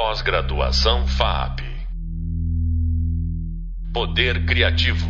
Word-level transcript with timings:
Pós-graduação 0.00 1.08
FAP. 1.08 1.58
Poder 3.92 4.46
Criativo. 4.46 5.08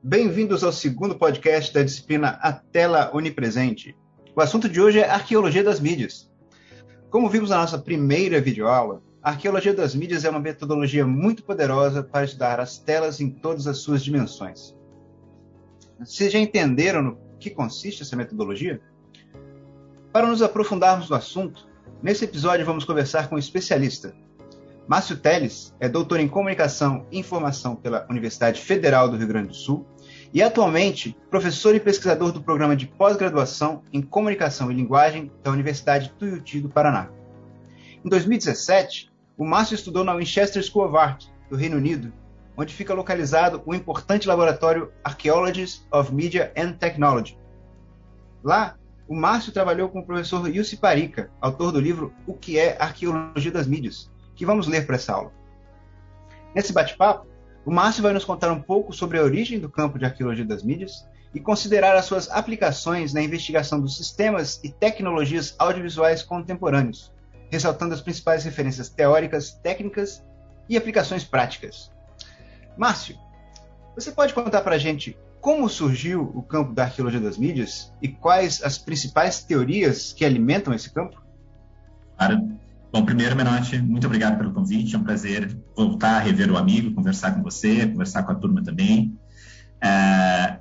Bem-vindos 0.00 0.62
ao 0.62 0.70
segundo 0.70 1.16
podcast 1.16 1.74
da 1.74 1.82
disciplina 1.82 2.38
A 2.40 2.52
Tela 2.52 3.10
Onipresente. 3.12 3.96
O 4.36 4.40
assunto 4.40 4.68
de 4.68 4.80
hoje 4.80 5.00
é 5.00 5.10
Arqueologia 5.10 5.64
das 5.64 5.80
Mídias. 5.80 6.30
Como 7.10 7.28
vimos 7.28 7.50
na 7.50 7.56
nossa 7.56 7.76
primeira 7.76 8.40
videoaula, 8.40 9.02
a 9.20 9.30
Arqueologia 9.30 9.74
das 9.74 9.92
Mídias 9.92 10.24
é 10.24 10.30
uma 10.30 10.38
metodologia 10.38 11.04
muito 11.04 11.42
poderosa 11.42 12.04
para 12.04 12.24
estudar 12.24 12.60
as 12.60 12.78
telas 12.78 13.20
em 13.20 13.28
todas 13.28 13.66
as 13.66 13.78
suas 13.78 14.04
dimensões. 14.04 14.76
Vocês 15.98 16.32
já 16.32 16.38
entenderam 16.38 17.02
no 17.02 17.18
que 17.40 17.50
consiste 17.50 18.02
essa 18.02 18.14
metodologia? 18.14 18.80
Para 20.12 20.28
nos 20.28 20.40
aprofundarmos 20.40 21.10
no 21.10 21.16
assunto, 21.16 21.74
nesse 22.02 22.24
episódio 22.24 22.66
vamos 22.66 22.84
conversar 22.84 23.28
com 23.28 23.36
um 23.36 23.38
especialista. 23.38 24.14
Márcio 24.86 25.16
Teles 25.16 25.74
é 25.80 25.88
doutor 25.88 26.20
em 26.20 26.28
Comunicação 26.28 27.06
e 27.10 27.18
Informação 27.18 27.74
pela 27.74 28.06
Universidade 28.08 28.60
Federal 28.60 29.08
do 29.08 29.16
Rio 29.16 29.26
Grande 29.26 29.48
do 29.48 29.54
Sul 29.54 29.84
e 30.32 30.42
atualmente 30.42 31.16
professor 31.28 31.74
e 31.74 31.80
pesquisador 31.80 32.30
do 32.30 32.40
programa 32.40 32.76
de 32.76 32.86
pós-graduação 32.86 33.82
em 33.92 34.00
Comunicação 34.00 34.70
e 34.70 34.74
Linguagem 34.74 35.32
da 35.42 35.50
Universidade 35.50 36.12
Tuiuti 36.18 36.60
do 36.60 36.68
Paraná. 36.68 37.08
Em 38.04 38.08
2017, 38.08 39.10
o 39.36 39.44
Márcio 39.44 39.74
estudou 39.74 40.04
na 40.04 40.14
Winchester 40.14 40.62
School 40.62 40.86
of 40.86 40.96
Art, 40.96 41.24
do 41.50 41.56
Reino 41.56 41.76
Unido, 41.76 42.12
onde 42.56 42.72
fica 42.72 42.94
localizado 42.94 43.62
o 43.66 43.74
importante 43.74 44.28
laboratório 44.28 44.92
Archaeologists 45.02 45.86
of 45.92 46.14
Media 46.14 46.52
and 46.56 46.72
Technology. 46.72 47.36
Lá, 48.42 48.76
o 49.08 49.14
Márcio 49.14 49.52
trabalhou 49.52 49.88
com 49.88 50.00
o 50.00 50.04
professor 50.04 50.48
Yussi 50.48 50.76
Parica, 50.76 51.30
autor 51.40 51.72
do 51.72 51.80
livro 51.80 52.12
O 52.26 52.34
que 52.34 52.58
é 52.58 52.76
Arqueologia 52.80 53.52
das 53.52 53.66
Mídias, 53.66 54.10
que 54.34 54.44
vamos 54.44 54.66
ler 54.66 54.84
para 54.84 54.96
essa 54.96 55.12
aula. 55.12 55.32
Nesse 56.54 56.72
bate-papo, 56.72 57.26
o 57.64 57.70
Márcio 57.70 58.02
vai 58.02 58.12
nos 58.12 58.24
contar 58.24 58.50
um 58.50 58.60
pouco 58.60 58.92
sobre 58.92 59.18
a 59.18 59.22
origem 59.22 59.58
do 59.58 59.68
campo 59.68 59.98
de 59.98 60.04
arqueologia 60.04 60.44
das 60.44 60.62
mídias 60.62 61.06
e 61.34 61.40
considerar 61.40 61.96
as 61.96 62.04
suas 62.04 62.30
aplicações 62.30 63.12
na 63.12 63.22
investigação 63.22 63.80
dos 63.80 63.96
sistemas 63.96 64.60
e 64.62 64.70
tecnologias 64.70 65.54
audiovisuais 65.58 66.22
contemporâneos, 66.22 67.12
ressaltando 67.50 67.94
as 67.94 68.00
principais 68.00 68.44
referências 68.44 68.88
teóricas, 68.88 69.52
técnicas 69.62 70.24
e 70.68 70.76
aplicações 70.76 71.24
práticas. 71.24 71.92
Márcio, 72.76 73.16
você 73.94 74.10
pode 74.12 74.34
contar 74.34 74.62
para 74.62 74.76
a 74.76 74.78
gente 74.78 75.16
como 75.46 75.68
surgiu 75.68 76.32
o 76.34 76.42
campo 76.42 76.74
da 76.74 76.82
arqueologia 76.82 77.20
das 77.20 77.38
mídias 77.38 77.92
e 78.02 78.08
quais 78.08 78.60
as 78.64 78.78
principais 78.78 79.44
teorias 79.44 80.12
que 80.12 80.24
alimentam 80.24 80.74
esse 80.74 80.92
campo? 80.92 81.22
Claro. 82.18 82.50
Bom, 82.92 83.04
primeiro, 83.04 83.36
Menotti, 83.36 83.78
muito 83.78 84.08
obrigado 84.08 84.38
pelo 84.38 84.52
convite. 84.52 84.96
É 84.96 84.98
um 84.98 85.04
prazer 85.04 85.56
voltar 85.76 86.16
a 86.16 86.18
rever 86.18 86.50
o 86.50 86.56
amigo, 86.56 86.92
conversar 86.96 87.32
com 87.32 87.44
você, 87.44 87.86
conversar 87.86 88.24
com 88.24 88.32
a 88.32 88.34
turma 88.34 88.60
também. 88.60 89.16
É, 89.80 90.58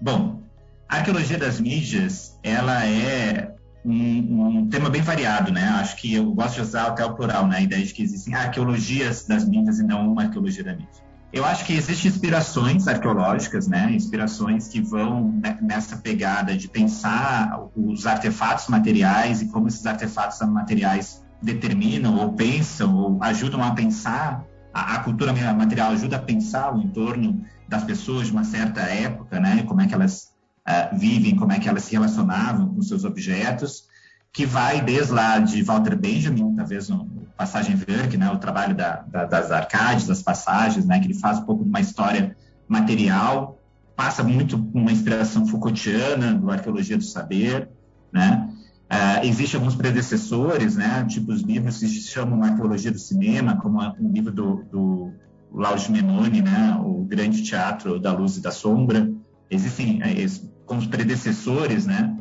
bom, 0.00 0.40
a 0.88 0.98
arqueologia 0.98 1.36
das 1.36 1.58
mídias, 1.58 2.38
ela 2.44 2.86
é 2.86 3.56
um, 3.84 4.58
um, 4.60 4.68
tema 4.68 4.88
bem 4.88 5.02
variado, 5.02 5.50
né? 5.50 5.64
Acho 5.80 5.96
que 5.96 6.14
eu 6.14 6.32
gosto 6.32 6.54
de 6.54 6.60
usar 6.60 6.86
até 6.86 7.04
o 7.04 7.12
plural, 7.12 7.48
né? 7.48 7.56
A 7.56 7.60
ideia 7.60 7.84
de 7.84 7.92
que 7.92 8.04
existem 8.04 8.32
arqueologias 8.36 9.26
das 9.26 9.44
mídias 9.44 9.80
e 9.80 9.82
não 9.82 10.12
uma 10.12 10.22
arqueologia 10.22 10.62
da 10.62 10.76
mídia. 10.76 11.07
Eu 11.32 11.44
acho 11.44 11.64
que 11.66 11.74
existem 11.74 12.10
inspirações 12.10 12.88
arqueológicas, 12.88 13.68
né? 13.68 13.92
Inspirações 13.92 14.68
que 14.68 14.80
vão 14.80 15.40
nessa 15.60 15.98
pegada 15.98 16.56
de 16.56 16.68
pensar 16.68 17.68
os 17.76 18.06
artefatos 18.06 18.68
materiais 18.68 19.42
e 19.42 19.48
como 19.48 19.68
esses 19.68 19.84
artefatos 19.84 20.40
materiais 20.48 21.22
determinam 21.42 22.16
ou 22.16 22.32
pensam 22.32 22.96
ou 22.96 23.22
ajudam 23.22 23.62
a 23.62 23.72
pensar 23.72 24.44
a, 24.72 24.94
a 24.94 24.98
cultura 25.00 25.32
material 25.32 25.92
ajuda 25.92 26.16
a 26.16 26.22
pensar 26.22 26.74
o 26.74 26.80
entorno 26.80 27.44
das 27.66 27.84
pessoas 27.84 28.26
de 28.26 28.32
uma 28.32 28.44
certa 28.44 28.80
época, 28.80 29.40
né? 29.40 29.62
Como 29.64 29.80
é 29.80 29.86
que 29.86 29.94
elas 29.94 30.32
uh, 30.68 30.96
vivem, 30.96 31.36
como 31.36 31.52
é 31.52 31.58
que 31.58 31.68
elas 31.68 31.84
se 31.84 31.92
relacionavam 31.92 32.74
com 32.74 32.82
seus 32.82 33.04
objetos, 33.04 33.88
que 34.32 34.46
vai 34.46 34.80
desde 34.80 35.12
lá 35.12 35.38
de 35.38 35.62
Walter 35.62 35.96
Benjamin, 35.96 36.54
talvez 36.54 36.88
no 36.88 37.17
Passagem 37.38 37.78
Werk, 37.88 38.16
né? 38.16 38.28
O 38.30 38.36
trabalho 38.38 38.74
da, 38.74 39.04
da, 39.08 39.24
das 39.24 39.52
arcades, 39.52 40.08
das 40.08 40.20
passagens, 40.20 40.84
né? 40.84 40.98
Que 40.98 41.06
ele 41.06 41.14
faz 41.14 41.38
um 41.38 41.44
pouco 41.44 41.62
de 41.62 41.68
uma 41.70 41.80
história 41.80 42.36
material, 42.66 43.58
passa 43.96 44.22
muito 44.24 44.58
com 44.58 44.80
uma 44.80 44.92
inspiração 44.92 45.46
Foucaultiana, 45.46 46.34
do 46.34 46.50
Arqueologia 46.50 46.96
do 46.96 47.04
Saber, 47.04 47.68
né? 48.12 48.48
Uh, 48.90 49.26
Existem 49.26 49.58
alguns 49.58 49.76
predecessores, 49.76 50.74
né, 50.74 51.04
tipo 51.06 51.30
os 51.30 51.42
livros 51.42 51.78
que 51.78 51.86
se 51.86 52.08
chamam 52.08 52.42
Arqueologia 52.42 52.90
do 52.90 52.98
Cinema, 52.98 53.56
como 53.56 53.78
o 53.80 54.12
livro 54.12 54.32
do, 54.32 54.64
do 54.72 55.12
Laude 55.52 55.92
Menoni, 55.92 56.40
né, 56.40 56.74
o 56.82 57.04
Grande 57.04 57.42
Teatro 57.42 58.00
da 58.00 58.14
Luz 58.14 58.38
e 58.38 58.40
da 58.40 58.50
Sombra. 58.50 59.10
Existem 59.50 60.00
é, 60.02 60.26
como 60.64 60.86
predecessores, 60.88 61.84
né, 61.84 62.16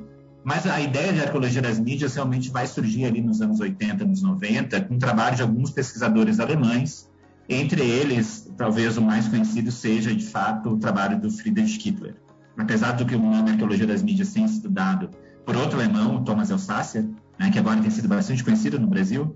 mas 0.48 0.66
a 0.66 0.80
ideia 0.80 1.12
de 1.12 1.20
arqueologia 1.20 1.62
das 1.62 1.78
mídias 1.78 2.16
realmente 2.16 2.50
vai 2.50 2.66
surgir 2.66 3.04
ali 3.04 3.22
nos 3.22 3.42
anos 3.42 3.60
80, 3.60 4.06
anos 4.06 4.22
90, 4.22 4.80
com 4.80 4.96
o 4.96 4.98
trabalho 4.98 5.36
de 5.36 5.42
alguns 5.42 5.72
pesquisadores 5.72 6.40
alemães, 6.40 7.12
entre 7.50 7.82
eles, 7.82 8.50
talvez 8.56 8.96
o 8.96 9.02
mais 9.02 9.28
conhecido 9.28 9.70
seja, 9.74 10.16
de 10.16 10.24
fato, 10.24 10.70
o 10.70 10.78
trabalho 10.78 11.20
do 11.20 11.30
Friedrich 11.30 11.78
Kittler. 11.78 12.16
Apesar 12.58 12.94
do 12.94 13.06
que 13.06 13.14
o 13.14 13.20
nome 13.20 13.52
arqueologia 13.52 13.86
das 13.86 14.02
mídias 14.02 14.32
tem 14.32 14.46
estudado 14.46 15.10
por 15.46 15.58
outro 15.58 15.82
alemão, 15.82 16.24
Thomas 16.24 16.50
Elsasser, 16.50 17.06
né, 17.38 17.52
que 17.52 17.60
agora 17.60 17.82
tem 17.82 17.90
sido 17.90 18.08
bastante 18.08 18.42
conhecido 18.42 18.80
no 18.80 18.88
Brasil. 18.88 19.36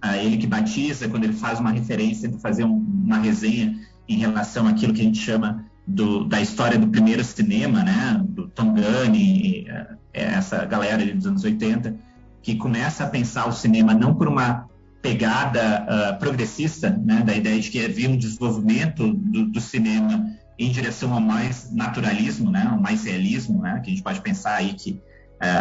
Ah, 0.00 0.16
ele 0.16 0.36
que 0.36 0.46
batiza, 0.46 1.08
quando 1.08 1.24
ele 1.24 1.32
faz 1.32 1.58
uma 1.58 1.72
referência, 1.72 2.30
fazer 2.38 2.62
um, 2.62 2.86
uma 3.04 3.18
resenha 3.18 3.80
em 4.08 4.18
relação 4.18 4.68
àquilo 4.68 4.94
que 4.94 5.00
a 5.00 5.04
gente 5.04 5.18
chama 5.18 5.64
do, 5.86 6.24
da 6.24 6.40
história 6.40 6.78
do 6.78 6.88
primeiro 6.88 7.24
cinema, 7.24 7.82
né, 7.82 8.20
do 8.24 8.48
Tom 8.48 8.74
e, 9.14 9.66
uh, 9.68 9.96
essa 10.12 10.64
galera 10.64 11.04
dos 11.14 11.26
anos 11.26 11.44
80, 11.44 11.94
que 12.42 12.56
começa 12.56 13.04
a 13.04 13.08
pensar 13.08 13.46
o 13.48 13.52
cinema 13.52 13.94
não 13.94 14.14
por 14.14 14.28
uma 14.28 14.68
pegada 15.00 15.84
uh, 15.84 16.18
progressista, 16.18 16.90
né, 16.90 17.22
da 17.22 17.34
ideia 17.34 17.60
de 17.60 17.70
que 17.70 17.84
havia 17.84 18.08
um 18.08 18.16
desenvolvimento 18.16 19.12
do, 19.12 19.46
do 19.46 19.60
cinema 19.60 20.24
em 20.58 20.70
direção 20.70 21.12
ao 21.12 21.20
mais 21.20 21.72
naturalismo, 21.72 22.50
né, 22.50 22.68
ao 22.70 22.80
mais 22.80 23.04
realismo, 23.04 23.60
né, 23.60 23.80
que 23.82 23.90
a 23.90 23.94
gente 23.94 24.02
pode 24.02 24.20
pensar 24.20 24.54
aí 24.54 24.74
que 24.74 24.92
uh, 24.92 25.00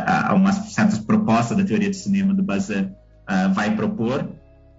há 0.05 0.33
umas 0.35 0.55
certas 0.73 0.99
propostas 0.99 1.57
da 1.57 1.63
teoria 1.63 1.89
do 1.89 1.95
cinema 1.95 2.33
do 2.33 2.43
Bazin 2.43 2.83
uh, 2.83 3.53
vai 3.53 3.75
propor, 3.75 4.29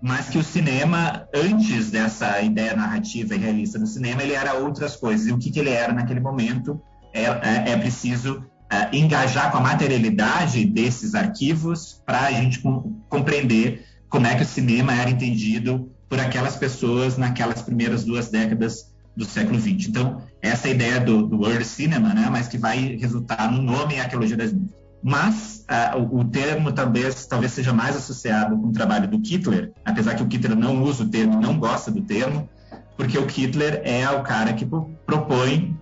mas 0.02 0.28
que 0.28 0.36
o 0.36 0.42
cinema, 0.42 1.28
antes 1.32 1.92
dessa 1.92 2.40
ideia 2.40 2.74
narrativa 2.74 3.36
e 3.36 3.38
realista 3.38 3.78
do 3.78 3.86
cinema, 3.86 4.20
ele 4.20 4.32
era 4.32 4.54
outras 4.54 4.96
coisas. 4.96 5.28
E 5.28 5.32
o 5.32 5.38
que, 5.38 5.48
que 5.48 5.60
ele 5.60 5.70
era 5.70 5.92
naquele 5.92 6.18
momento 6.18 6.82
é, 7.14 7.22
é, 7.22 7.70
é 7.70 7.76
preciso 7.76 8.38
uh, 8.38 8.96
engajar 8.96 9.52
com 9.52 9.58
a 9.58 9.60
materialidade 9.60 10.64
desses 10.64 11.14
arquivos 11.14 12.02
para 12.04 12.22
a 12.22 12.32
gente 12.32 12.58
com, 12.58 13.00
compreender 13.08 13.86
como 14.08 14.26
é 14.26 14.34
que 14.34 14.42
o 14.42 14.46
cinema 14.46 14.92
era 14.92 15.08
entendido 15.08 15.88
por 16.08 16.18
aquelas 16.18 16.56
pessoas 16.56 17.16
naquelas 17.16 17.62
primeiras 17.62 18.04
duas 18.04 18.28
décadas 18.28 18.92
do 19.16 19.24
século 19.24 19.60
XX. 19.60 19.88
Então, 19.88 20.20
essa 20.42 20.66
é 20.66 20.72
ideia 20.72 20.98
do, 20.98 21.28
do 21.28 21.38
World 21.38 21.64
Cinema, 21.64 22.12
né, 22.12 22.28
mas 22.28 22.48
que 22.48 22.58
vai 22.58 22.96
resultar 22.96 23.52
no 23.52 23.62
nome 23.62 24.00
Arqueologia 24.00 24.36
das 24.36 24.52
Mídias. 24.52 24.81
Mas 25.02 25.64
uh, 25.68 25.98
o, 25.98 26.20
o, 26.20 26.24
termo 26.24 26.72
talvez, 26.72 27.26
talvez 27.26 27.52
seja 27.52 27.72
mais 27.72 27.96
associado 27.96 28.56
com 28.56 28.68
o 28.68 28.72
trabalho 28.72 29.08
do 29.08 29.20
Kittler, 29.20 29.72
apesar 29.84 30.14
que 30.14 30.22
o 30.22 30.28
Kittler 30.28 30.56
não 30.56 30.82
usa 30.82 31.02
o 31.02 31.08
termo, 31.08 31.40
não 31.40 31.58
gosta 31.58 31.90
do 31.90 32.02
termo, 32.02 32.48
porque 32.96 33.18
o 33.18 33.26
Kittler 33.26 33.82
é 33.84 34.08
o 34.10 34.22
cara 34.22 34.52
que 34.52 34.64
propõe 35.04 35.76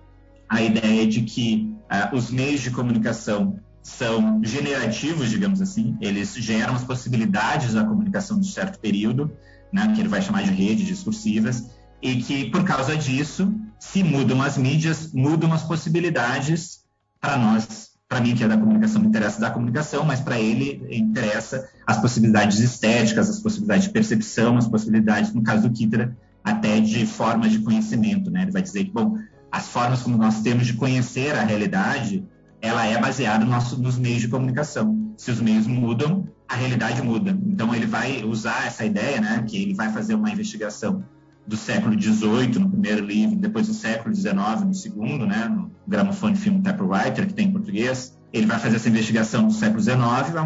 a 0.49 0.61
ideia 0.61 1.05
de 1.05 1.21
que 1.21 1.71
uh, 1.91 2.15
os 2.15 2.31
meios 2.31 2.61
de 2.61 2.71
comunicação 2.71 3.59
são 3.83 4.41
generativos, 4.43 5.29
digamos 5.29 5.61
assim, 5.61 5.97
eles 6.01 6.33
geram 6.35 6.75
as 6.75 6.83
possibilidades 6.83 7.73
da 7.73 7.83
comunicação 7.83 8.39
de 8.39 8.51
certo 8.51 8.79
período, 8.79 9.31
né, 9.71 9.91
que 9.93 10.01
ele 10.01 10.09
vai 10.09 10.21
chamar 10.21 10.43
de 10.43 10.51
redes 10.51 10.85
discursivas, 10.85 11.69
e 12.01 12.17
que, 12.17 12.49
por 12.49 12.63
causa 12.63 12.97
disso, 12.97 13.53
se 13.79 14.03
mudam 14.03 14.41
as 14.41 14.57
mídias, 14.57 15.11
mudam 15.13 15.53
as 15.53 15.63
possibilidades 15.63 16.83
para 17.19 17.37
nós. 17.37 17.90
Para 18.11 18.19
mim, 18.19 18.35
que 18.35 18.43
é 18.43 18.47
da 18.49 18.57
comunicação, 18.57 19.01
me 19.01 19.07
interessa 19.07 19.39
da 19.39 19.49
comunicação, 19.49 20.03
mas 20.03 20.19
para 20.19 20.37
ele 20.37 20.85
interessa 20.91 21.69
as 21.87 21.97
possibilidades 21.97 22.59
estéticas, 22.59 23.29
as 23.29 23.39
possibilidades 23.39 23.85
de 23.85 23.89
percepção, 23.91 24.57
as 24.57 24.67
possibilidades, 24.67 25.33
no 25.33 25.41
caso 25.41 25.69
do 25.69 25.73
Kittler, 25.73 26.13
até 26.43 26.81
de 26.81 27.05
formas 27.05 27.53
de 27.53 27.59
conhecimento. 27.59 28.29
Né? 28.29 28.41
Ele 28.41 28.51
vai 28.51 28.61
dizer 28.61 28.83
que, 28.83 28.91
bom, 28.91 29.17
as 29.49 29.69
formas 29.69 30.01
como 30.01 30.17
nós 30.17 30.41
temos 30.41 30.67
de 30.67 30.73
conhecer 30.73 31.33
a 31.37 31.43
realidade, 31.45 32.25
ela 32.61 32.85
é 32.85 32.99
baseada 32.99 33.45
no 33.45 33.51
nosso, 33.51 33.81
nos 33.81 33.97
meios 33.97 34.19
de 34.19 34.27
comunicação. 34.27 35.13
Se 35.15 35.31
os 35.31 35.39
meios 35.39 35.65
mudam, 35.65 36.27
a 36.49 36.55
realidade 36.57 37.01
muda. 37.01 37.31
Então, 37.47 37.73
ele 37.73 37.85
vai 37.85 38.25
usar 38.25 38.67
essa 38.67 38.83
ideia, 38.83 39.21
né, 39.21 39.41
que 39.47 39.55
ele 39.55 39.73
vai 39.73 39.89
fazer 39.89 40.15
uma 40.15 40.29
investigação 40.29 41.01
do 41.45 41.57
século 41.57 41.99
XVIII, 41.99 42.59
no 42.59 42.69
primeiro 42.69 43.05
livro, 43.05 43.35
depois 43.35 43.67
do 43.67 43.73
século 43.73 44.13
XIX, 44.13 44.35
no 44.65 44.73
segundo, 44.73 45.25
né, 45.25 45.47
no 45.47 45.71
gramofone 45.87 46.35
filme 46.35 46.61
Typewriter, 46.61 47.27
que 47.27 47.33
tem 47.33 47.47
em 47.47 47.51
português, 47.51 48.17
ele 48.31 48.45
vai 48.45 48.59
fazer 48.59 48.77
essa 48.77 48.87
investigação 48.87 49.47
do 49.47 49.53
século 49.53 49.81
XIX 49.81 49.97
e 50.29 50.31
vai 50.31 50.45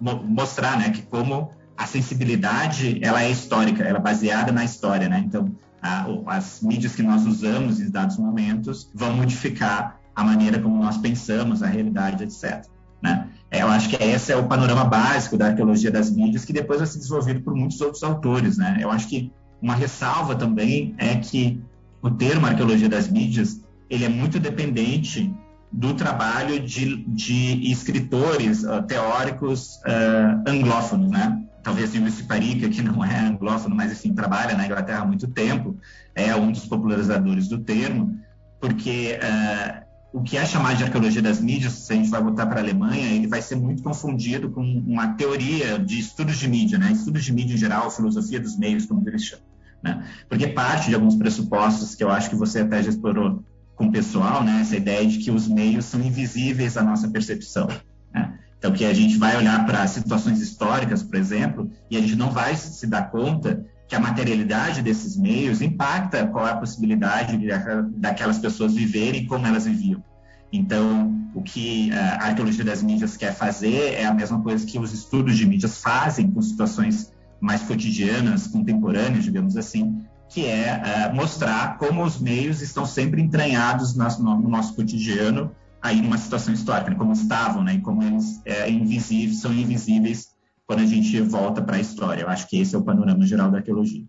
mostrar 0.00 0.78
né, 0.78 0.90
que 0.90 1.02
como 1.02 1.50
a 1.76 1.86
sensibilidade 1.86 2.98
ela 3.02 3.22
é 3.22 3.30
histórica, 3.30 3.82
ela 3.84 3.98
é 3.98 4.00
baseada 4.00 4.50
na 4.52 4.64
história. 4.64 5.08
Né? 5.08 5.22
Então, 5.24 5.54
a, 5.80 6.06
as 6.26 6.60
mídias 6.60 6.94
que 6.94 7.02
nós 7.02 7.26
usamos 7.26 7.80
em 7.80 7.90
dados 7.90 8.16
momentos 8.16 8.90
vão 8.94 9.14
modificar 9.14 10.00
a 10.14 10.24
maneira 10.24 10.58
como 10.60 10.82
nós 10.82 10.96
pensamos, 10.96 11.62
a 11.62 11.66
realidade, 11.66 12.24
etc. 12.24 12.66
Né? 13.02 13.28
É, 13.50 13.62
eu 13.62 13.68
acho 13.68 13.88
que 13.88 14.02
esse 14.02 14.32
é 14.32 14.36
o 14.36 14.46
panorama 14.46 14.84
básico 14.84 15.36
da 15.36 15.46
arqueologia 15.48 15.90
das 15.90 16.10
mídias, 16.10 16.44
que 16.44 16.52
depois 16.52 16.78
vai 16.78 16.86
ser 16.86 16.98
desenvolvido 16.98 17.42
por 17.42 17.54
muitos 17.54 17.80
outros 17.80 18.02
autores. 18.02 18.56
Né? 18.56 18.78
Eu 18.80 18.90
acho 18.90 19.08
que 19.08 19.32
uma 19.64 19.74
ressalva 19.74 20.34
também 20.34 20.94
é 20.98 21.16
que 21.16 21.58
o 22.02 22.10
termo 22.10 22.44
arqueologia 22.44 22.88
das 22.88 23.08
mídias 23.08 23.62
ele 23.88 24.04
é 24.04 24.10
muito 24.10 24.38
dependente 24.38 25.34
do 25.72 25.94
trabalho 25.94 26.60
de, 26.60 27.02
de 27.06 27.72
escritores 27.72 28.62
uh, 28.62 28.82
teóricos 28.82 29.76
uh, 29.76 30.46
anglófonos, 30.46 31.10
né? 31.10 31.42
Talvez 31.62 31.94
Lewis 31.94 32.20
Parica, 32.20 32.68
que 32.68 32.82
não 32.82 33.02
é 33.02 33.20
anglófono, 33.20 33.74
mas 33.74 33.90
enfim, 33.90 34.12
trabalha 34.12 34.54
na 34.54 34.66
Inglaterra 34.66 35.00
há 35.00 35.06
muito 35.06 35.26
tempo, 35.28 35.78
é 36.14 36.36
um 36.36 36.52
dos 36.52 36.66
popularizadores 36.66 37.48
do 37.48 37.58
termo, 37.58 38.20
porque 38.60 39.18
uh, 39.18 39.82
o 40.12 40.22
que 40.22 40.36
é 40.36 40.44
chamado 40.44 40.76
de 40.76 40.84
arqueologia 40.84 41.22
das 41.22 41.40
mídias, 41.40 41.72
se 41.72 41.92
a 41.92 41.96
gente 41.96 42.10
vai 42.10 42.22
voltar 42.22 42.44
para 42.46 42.60
a 42.60 42.62
Alemanha, 42.62 43.14
ele 43.14 43.26
vai 43.26 43.40
ser 43.40 43.56
muito 43.56 43.82
confundido 43.82 44.50
com 44.50 44.62
uma 44.62 45.14
teoria 45.14 45.78
de 45.78 45.98
estudos 45.98 46.36
de 46.36 46.48
mídia, 46.48 46.78
né? 46.78 46.92
Estudos 46.92 47.24
de 47.24 47.32
mídia 47.32 47.54
em 47.54 47.58
geral, 47.58 47.90
filosofia 47.90 48.38
dos 48.38 48.58
meios, 48.58 48.84
como 48.84 49.08
eles 49.08 49.24
chamam. 49.24 49.53
Né? 49.84 50.02
Porque 50.30 50.46
parte 50.46 50.88
de 50.88 50.94
alguns 50.94 51.14
pressupostos 51.14 51.94
que 51.94 52.02
eu 52.02 52.10
acho 52.10 52.30
que 52.30 52.36
você 52.36 52.60
até 52.60 52.82
já 52.82 52.88
explorou 52.88 53.44
com 53.76 53.86
o 53.86 53.92
pessoal, 53.92 54.42
né? 54.42 54.60
Essa 54.62 54.76
ideia 54.76 55.06
de 55.06 55.18
que 55.18 55.30
os 55.30 55.46
meios 55.46 55.84
são 55.84 56.00
invisíveis 56.00 56.78
à 56.78 56.82
nossa 56.82 57.08
percepção. 57.08 57.68
Né? 58.12 58.38
Então, 58.56 58.72
que 58.72 58.84
a 58.86 58.94
gente 58.94 59.18
vai 59.18 59.36
olhar 59.36 59.66
para 59.66 59.86
situações 59.86 60.40
históricas, 60.40 61.02
por 61.02 61.16
exemplo, 61.16 61.70
e 61.90 61.98
a 61.98 62.00
gente 62.00 62.16
não 62.16 62.30
vai 62.30 62.56
se 62.56 62.86
dar 62.86 63.10
conta 63.10 63.66
que 63.86 63.94
a 63.94 64.00
materialidade 64.00 64.80
desses 64.80 65.18
meios 65.18 65.60
impacta 65.60 66.26
qual 66.28 66.48
é 66.48 66.52
a 66.52 66.56
possibilidade 66.56 67.36
de, 67.36 67.48
daquelas 67.96 68.38
pessoas 68.38 68.72
viverem 68.72 69.26
como 69.26 69.46
elas 69.46 69.66
viviam. 69.66 70.02
Então, 70.50 71.12
o 71.34 71.42
que 71.42 71.92
a 71.92 72.26
arqueologia 72.26 72.64
das 72.64 72.82
mídias 72.82 73.18
quer 73.18 73.34
fazer 73.34 73.94
é 73.94 74.06
a 74.06 74.14
mesma 74.14 74.40
coisa 74.40 74.64
que 74.64 74.78
os 74.78 74.94
estudos 74.94 75.36
de 75.36 75.44
mídias 75.44 75.78
fazem 75.78 76.30
com 76.30 76.40
situações 76.40 77.12
mais 77.44 77.62
cotidianas, 77.62 78.46
contemporâneas, 78.46 79.24
digamos 79.24 79.56
assim, 79.56 80.02
que 80.28 80.46
é, 80.46 81.10
uh, 81.10 81.14
mostrar 81.14 81.76
como 81.78 82.02
os 82.02 82.18
meios 82.18 82.62
estão 82.62 82.86
sempre 82.86 83.20
entranhados 83.20 83.94
no, 83.94 84.40
no 84.40 84.48
nosso 84.48 84.74
cotidiano, 84.74 85.54
aí 85.82 86.00
numa 86.00 86.16
situação 86.16 86.54
histórica, 86.54 86.90
né? 86.90 86.96
como 86.96 87.12
estavam, 87.12 87.62
né? 87.62 87.74
e 87.74 87.80
como 87.80 88.02
eles 88.02 88.40
é, 88.46 88.68
invisíveis, 88.70 89.40
são 89.40 89.52
invisíveis 89.52 90.30
quando 90.66 90.80
a 90.80 90.86
gente 90.86 91.20
volta 91.20 91.60
para 91.60 91.76
a 91.76 91.80
história. 91.80 92.22
Eu 92.22 92.28
acho 92.28 92.48
que 92.48 92.58
esse 92.58 92.74
é 92.74 92.78
o 92.78 92.82
panorama 92.82 93.26
geral 93.26 93.50
da 93.50 93.58
arqueologia. 93.58 94.02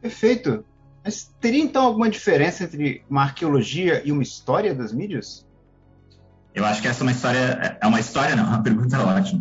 Perfeito. 0.00 0.64
Mas 1.04 1.32
teria 1.40 1.62
então 1.62 1.84
alguma 1.84 2.10
diferença 2.10 2.64
entre 2.64 3.04
uma 3.08 3.22
arqueologia 3.22 4.02
e 4.04 4.10
uma 4.10 4.22
história 4.22 4.74
das 4.74 4.92
mídias? 4.92 5.46
Eu 6.52 6.64
acho 6.64 6.82
que 6.82 6.88
essa 6.88 7.02
é 7.02 7.04
uma 7.04 7.12
história, 7.12 7.78
é 7.80 7.86
uma 7.86 8.00
história 8.00 8.34
não, 8.34 8.44
é 8.44 8.48
uma 8.48 8.62
pergunta 8.62 8.98
ótima. 9.06 9.40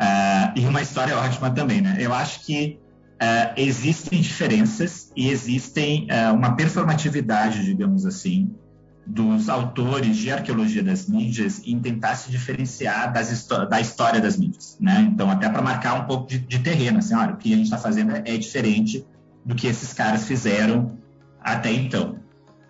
Uh, 0.00 0.58
e 0.58 0.66
uma 0.66 0.82
história 0.82 1.16
ótima 1.16 1.50
também, 1.50 1.80
né? 1.80 1.96
Eu 1.98 2.12
acho 2.12 2.44
que 2.44 2.78
uh, 3.22 3.52
existem 3.56 4.20
diferenças 4.20 5.10
e 5.16 5.28
existem 5.28 6.06
uh, 6.10 6.34
uma 6.34 6.54
performatividade, 6.54 7.64
digamos 7.64 8.06
assim, 8.06 8.50
dos 9.06 9.48
autores 9.48 10.16
de 10.16 10.30
arqueologia 10.30 10.82
das 10.82 11.08
mídias 11.08 11.62
em 11.64 11.80
tentar 11.80 12.14
se 12.14 12.30
diferenciar 12.30 13.12
da 13.12 13.80
história 13.80 14.20
das 14.20 14.36
mídias, 14.36 14.76
né? 14.78 15.08
Então, 15.10 15.30
até 15.30 15.48
para 15.48 15.62
marcar 15.62 15.94
um 15.94 16.04
pouco 16.04 16.28
de, 16.28 16.38
de, 16.38 16.58
terreno, 16.58 16.98
assim, 16.98 17.14
olha, 17.14 17.32
o 17.32 17.36
que 17.38 17.52
a 17.52 17.56
gente 17.56 17.64
está 17.64 17.78
fazendo 17.78 18.14
é, 18.14 18.22
é 18.26 18.36
diferente 18.36 19.04
do 19.44 19.54
que 19.54 19.66
esses 19.66 19.94
caras 19.94 20.26
fizeram 20.26 20.98
até 21.40 21.72
então. 21.72 22.18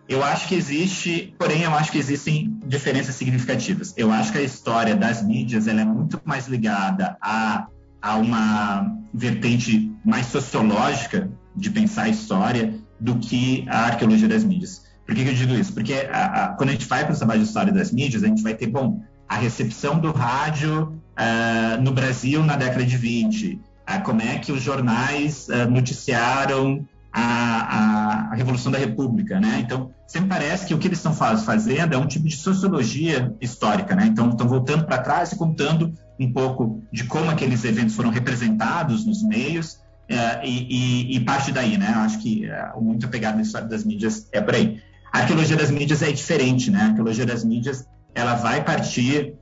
Eu 0.08 0.22
acho 0.22 0.48
que 0.48 0.54
existe, 0.54 1.34
porém, 1.38 1.62
eu 1.62 1.74
acho 1.74 1.90
que 1.90 1.98
existem 1.98 2.56
diferenças 2.64 3.16
significativas. 3.16 3.92
Eu 3.96 4.10
acho 4.12 4.32
que 4.32 4.38
a 4.38 4.42
história 4.42 4.94
das 4.94 5.22
mídias 5.22 5.66
ela 5.66 5.80
é 5.80 5.84
muito 5.84 6.20
mais 6.24 6.46
ligada 6.46 7.18
a, 7.20 7.66
a 8.08 8.16
uma 8.16 8.96
vertente 9.12 9.92
mais 10.04 10.26
sociológica 10.26 11.30
de 11.54 11.70
pensar 11.70 12.04
a 12.04 12.08
história 12.08 12.74
do 12.98 13.18
que 13.18 13.66
a 13.68 13.86
arqueologia 13.86 14.26
das 14.26 14.44
mídias. 14.44 14.86
Por 15.04 15.14
que, 15.14 15.24
que 15.24 15.30
eu 15.30 15.34
digo 15.34 15.54
isso? 15.54 15.72
Porque 15.74 16.08
a, 16.10 16.24
a, 16.24 16.48
quando 16.48 16.70
a 16.70 16.72
gente 16.72 16.86
vai 16.86 17.04
para 17.04 17.14
o 17.14 17.16
trabalho 17.16 17.40
de 17.40 17.46
história 17.46 17.72
das 17.72 17.92
mídias, 17.92 18.22
a 18.22 18.26
gente 18.26 18.42
vai 18.42 18.54
ter, 18.54 18.66
bom, 18.66 19.02
a 19.28 19.36
recepção 19.36 19.98
do 19.98 20.10
rádio 20.10 21.00
uh, 21.18 21.82
no 21.82 21.92
Brasil 21.92 22.42
na 22.42 22.56
década 22.56 22.84
de 22.84 22.96
20, 22.96 23.54
uh, 23.54 24.02
como 24.04 24.22
é 24.22 24.38
que 24.38 24.52
os 24.52 24.62
jornais 24.62 25.46
uh, 25.48 25.70
noticiaram 25.70 26.86
a, 27.18 28.30
a, 28.30 28.34
Revolução 28.34 28.70
da 28.70 28.78
República, 28.78 29.40
né? 29.40 29.60
Então, 29.60 29.90
sempre 30.06 30.28
parece 30.28 30.66
que 30.66 30.74
o 30.74 30.78
que 30.78 30.86
eles 30.86 30.98
estão 30.98 31.12
fazendo 31.12 31.92
é 31.92 31.98
um 31.98 32.06
tipo 32.06 32.28
de 32.28 32.36
sociologia 32.36 33.34
histórica, 33.40 33.96
né? 33.96 34.06
Então, 34.06 34.30
estão 34.30 34.46
voltando 34.46 34.84
para 34.84 34.98
trás 34.98 35.32
e 35.32 35.36
contando 35.36 35.92
um 36.18 36.32
pouco 36.32 36.82
de 36.92 37.04
como 37.04 37.30
aqueles 37.30 37.64
eventos 37.64 37.96
foram 37.96 38.10
representados 38.10 39.04
nos 39.04 39.22
meios 39.22 39.74
uh, 40.10 40.44
e, 40.44 41.12
e, 41.12 41.16
e, 41.16 41.20
parte 41.20 41.50
daí, 41.50 41.76
né? 41.76 41.92
Eu 41.94 42.00
acho 42.00 42.18
que 42.20 42.46
uh, 42.46 42.80
muito 42.80 43.06
apegado 43.06 43.36
na 43.36 43.42
história 43.42 43.66
das 43.66 43.84
mídias 43.84 44.28
é 44.32 44.40
por 44.40 44.54
aí. 44.54 44.80
A 45.12 45.20
arqueologia 45.20 45.56
das 45.56 45.70
mídias 45.70 46.02
é 46.02 46.12
diferente, 46.12 46.70
né? 46.70 46.80
A 46.80 46.86
arqueologia 46.86 47.26
das 47.26 47.44
mídias, 47.44 47.86
ela 48.14 48.34
vai 48.34 48.62
partir, 48.62 49.34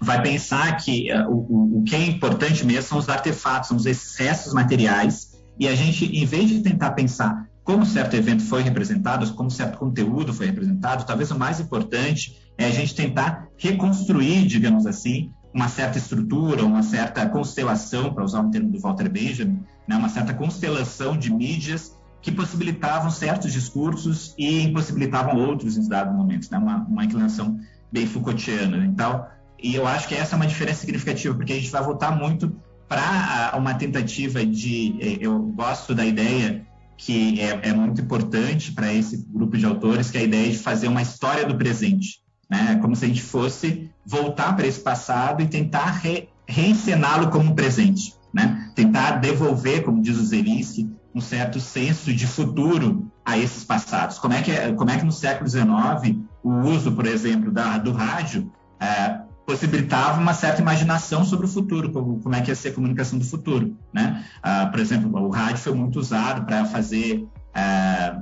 vai 0.00 0.20
pensar 0.20 0.76
que 0.76 1.10
uh, 1.12 1.30
o, 1.30 1.78
o 1.78 1.84
que 1.84 1.94
é 1.94 2.04
importante 2.04 2.64
mesmo 2.66 2.82
são 2.82 2.98
os 2.98 3.08
artefatos, 3.08 3.68
são 3.68 3.76
os 3.76 3.86
excessos 3.86 4.52
materiais, 4.52 5.33
e 5.58 5.68
a 5.68 5.74
gente, 5.74 6.04
em 6.04 6.24
vez 6.24 6.48
de 6.48 6.60
tentar 6.60 6.92
pensar 6.92 7.48
como 7.62 7.86
certo 7.86 8.14
evento 8.14 8.42
foi 8.42 8.62
representado, 8.62 9.32
como 9.34 9.50
certo 9.50 9.78
conteúdo 9.78 10.34
foi 10.34 10.46
representado, 10.46 11.06
talvez 11.06 11.30
o 11.30 11.38
mais 11.38 11.60
importante 11.60 12.38
é 12.58 12.66
a 12.66 12.70
gente 12.70 12.94
tentar 12.94 13.48
reconstruir, 13.56 14.46
digamos 14.46 14.86
assim, 14.86 15.32
uma 15.52 15.68
certa 15.68 15.96
estrutura, 15.96 16.64
uma 16.64 16.82
certa 16.82 17.26
constelação, 17.28 18.12
para 18.12 18.24
usar 18.24 18.40
um 18.40 18.50
termo 18.50 18.70
do 18.70 18.78
Walter 18.80 19.08
Benjamin, 19.08 19.62
né, 19.88 19.96
uma 19.96 20.08
certa 20.08 20.34
constelação 20.34 21.16
de 21.16 21.32
mídias 21.32 21.96
que 22.20 22.32
possibilitavam 22.32 23.10
certos 23.10 23.52
discursos 23.52 24.34
e 24.38 24.62
impossibilitavam 24.62 25.36
outros 25.36 25.76
em 25.76 25.86
dados 25.86 26.14
momentos, 26.14 26.48
né? 26.48 26.56
uma, 26.56 26.78
uma 26.84 27.04
inclinação 27.04 27.60
bem 27.92 28.06
Foucaultiana. 28.06 28.82
Então, 28.86 29.26
e 29.62 29.74
eu 29.74 29.86
acho 29.86 30.08
que 30.08 30.14
essa 30.14 30.34
é 30.34 30.36
uma 30.36 30.46
diferença 30.46 30.80
significativa, 30.80 31.34
porque 31.34 31.52
a 31.52 31.56
gente 31.56 31.70
vai 31.70 31.82
voltar 31.82 32.10
muito 32.12 32.58
para 32.94 33.52
uma 33.58 33.74
tentativa 33.74 34.46
de. 34.46 34.96
Eh, 35.00 35.18
eu 35.20 35.36
gosto 35.40 35.94
da 35.96 36.06
ideia 36.06 36.64
que 36.96 37.40
é, 37.40 37.70
é 37.70 37.72
muito 37.72 38.00
importante 38.00 38.70
para 38.70 38.92
esse 38.92 39.26
grupo 39.32 39.58
de 39.58 39.66
autores, 39.66 40.12
que 40.12 40.18
é 40.18 40.20
a 40.20 40.24
ideia 40.24 40.52
de 40.52 40.58
fazer 40.58 40.86
uma 40.86 41.02
história 41.02 41.44
do 41.44 41.56
presente. 41.56 42.22
Né? 42.48 42.78
Como 42.80 42.94
se 42.94 43.04
a 43.04 43.08
gente 43.08 43.20
fosse 43.20 43.90
voltar 44.06 44.54
para 44.54 44.66
esse 44.66 44.78
passado 44.78 45.42
e 45.42 45.48
tentar 45.48 45.90
re, 45.90 46.28
reencená-lo 46.46 47.30
como 47.30 47.52
presente. 47.52 48.14
Né? 48.32 48.70
Tentar 48.76 49.18
devolver, 49.18 49.82
como 49.82 50.00
diz 50.00 50.16
o 50.16 50.24
Zelinsky, 50.24 50.88
um 51.12 51.20
certo 51.20 51.58
senso 51.58 52.12
de 52.12 52.28
futuro 52.28 53.10
a 53.24 53.36
esses 53.36 53.64
passados. 53.64 54.20
Como 54.20 54.34
é 54.34 54.40
que, 54.40 54.52
é, 54.52 54.72
como 54.72 54.90
é 54.90 54.98
que 54.98 55.04
no 55.04 55.12
século 55.12 55.50
XIX 55.50 56.20
o 56.44 56.50
uso, 56.60 56.92
por 56.92 57.06
exemplo, 57.06 57.50
da, 57.50 57.76
do 57.76 57.90
rádio 57.90 58.52
é, 58.78 59.18
possibilitava 59.46 60.20
uma 60.20 60.32
certa 60.32 60.60
imaginação 60.60 61.24
sobre 61.24 61.46
o 61.46 61.48
futuro, 61.48 61.92
como, 61.92 62.20
como 62.20 62.34
é 62.34 62.40
que 62.40 62.50
ia 62.50 62.54
ser 62.54 62.68
a 62.68 62.72
comunicação 62.72 63.18
do 63.18 63.24
futuro, 63.24 63.76
né? 63.92 64.24
Ah, 64.42 64.66
por 64.66 64.80
exemplo, 64.80 65.10
o 65.20 65.30
rádio 65.30 65.58
foi 65.58 65.74
muito 65.74 65.98
usado 65.98 66.46
para 66.46 66.64
fazer 66.64 67.26
é, 67.54 68.16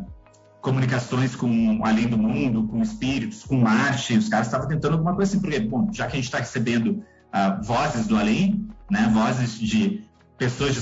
comunicações 0.61 1.37
com 1.37 1.81
além 1.85 2.09
do 2.09 2.19
mundo, 2.19 2.67
com 2.67 2.83
espíritos, 2.83 3.45
com 3.45 3.67
arte. 3.67 4.17
Os 4.17 4.29
caras 4.29 4.47
estavam 4.49 4.67
tentando 4.67 4.95
alguma 4.95 5.15
coisa 5.15 5.31
assim, 5.33 5.41
porque, 5.41 5.61
bom, 5.61 5.89
já 5.93 6.07
que 6.07 6.13
a 6.13 6.17
gente 6.17 6.25
está 6.25 6.39
recebendo 6.39 7.03
ah, 7.33 7.61
vozes 7.63 8.07
do 8.07 8.17
além, 8.17 8.69
né? 8.91 9.09
Vozes 9.13 9.59
de 9.59 10.05
pessoas 10.37 10.75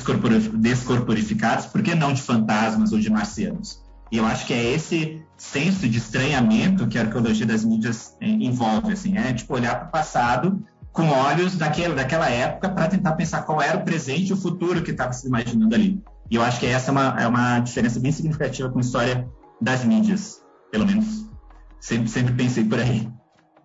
descorporificadas, 0.54 1.66
por 1.66 1.82
que 1.82 1.94
não 1.94 2.14
de 2.14 2.22
fantasmas 2.22 2.92
ou 2.92 2.98
de 2.98 3.10
marcianos? 3.10 3.82
E 4.10 4.16
eu 4.16 4.26
acho 4.26 4.46
que 4.46 4.52
é 4.52 4.72
esse 4.72 5.22
senso 5.36 5.88
de 5.88 5.98
estranhamento 5.98 6.86
que 6.86 6.98
a 6.98 7.02
arqueologia 7.02 7.46
das 7.46 7.64
mídias 7.64 8.16
é, 8.20 8.26
envolve, 8.26 8.92
assim, 8.92 9.16
é 9.16 9.32
tipo 9.32 9.54
olhar 9.54 9.78
para 9.78 9.88
o 9.88 9.90
passado 9.90 10.62
com 10.92 11.08
olhos 11.08 11.56
daquele, 11.56 11.94
daquela 11.94 12.28
época 12.28 12.68
para 12.68 12.88
tentar 12.88 13.12
pensar 13.12 13.42
qual 13.42 13.62
era 13.62 13.78
o 13.78 13.84
presente 13.84 14.30
e 14.30 14.32
o 14.32 14.36
futuro 14.36 14.82
que 14.82 14.90
estava 14.90 15.12
se 15.12 15.26
imaginando 15.26 15.74
ali. 15.74 16.02
E 16.30 16.34
eu 16.36 16.42
acho 16.42 16.60
que 16.60 16.66
essa 16.66 16.90
é 16.90 16.92
uma, 16.92 17.22
é 17.22 17.26
uma 17.26 17.60
diferença 17.60 17.98
bem 18.00 18.12
significativa 18.12 18.68
com 18.68 18.78
a 18.78 18.82
história 18.82 19.28
das 19.60 19.84
mídias, 19.84 20.42
pelo 20.70 20.86
menos. 20.86 21.28
Sempre, 21.80 22.08
sempre 22.08 22.34
pensei 22.34 22.64
por 22.64 22.78
aí. 22.78 23.10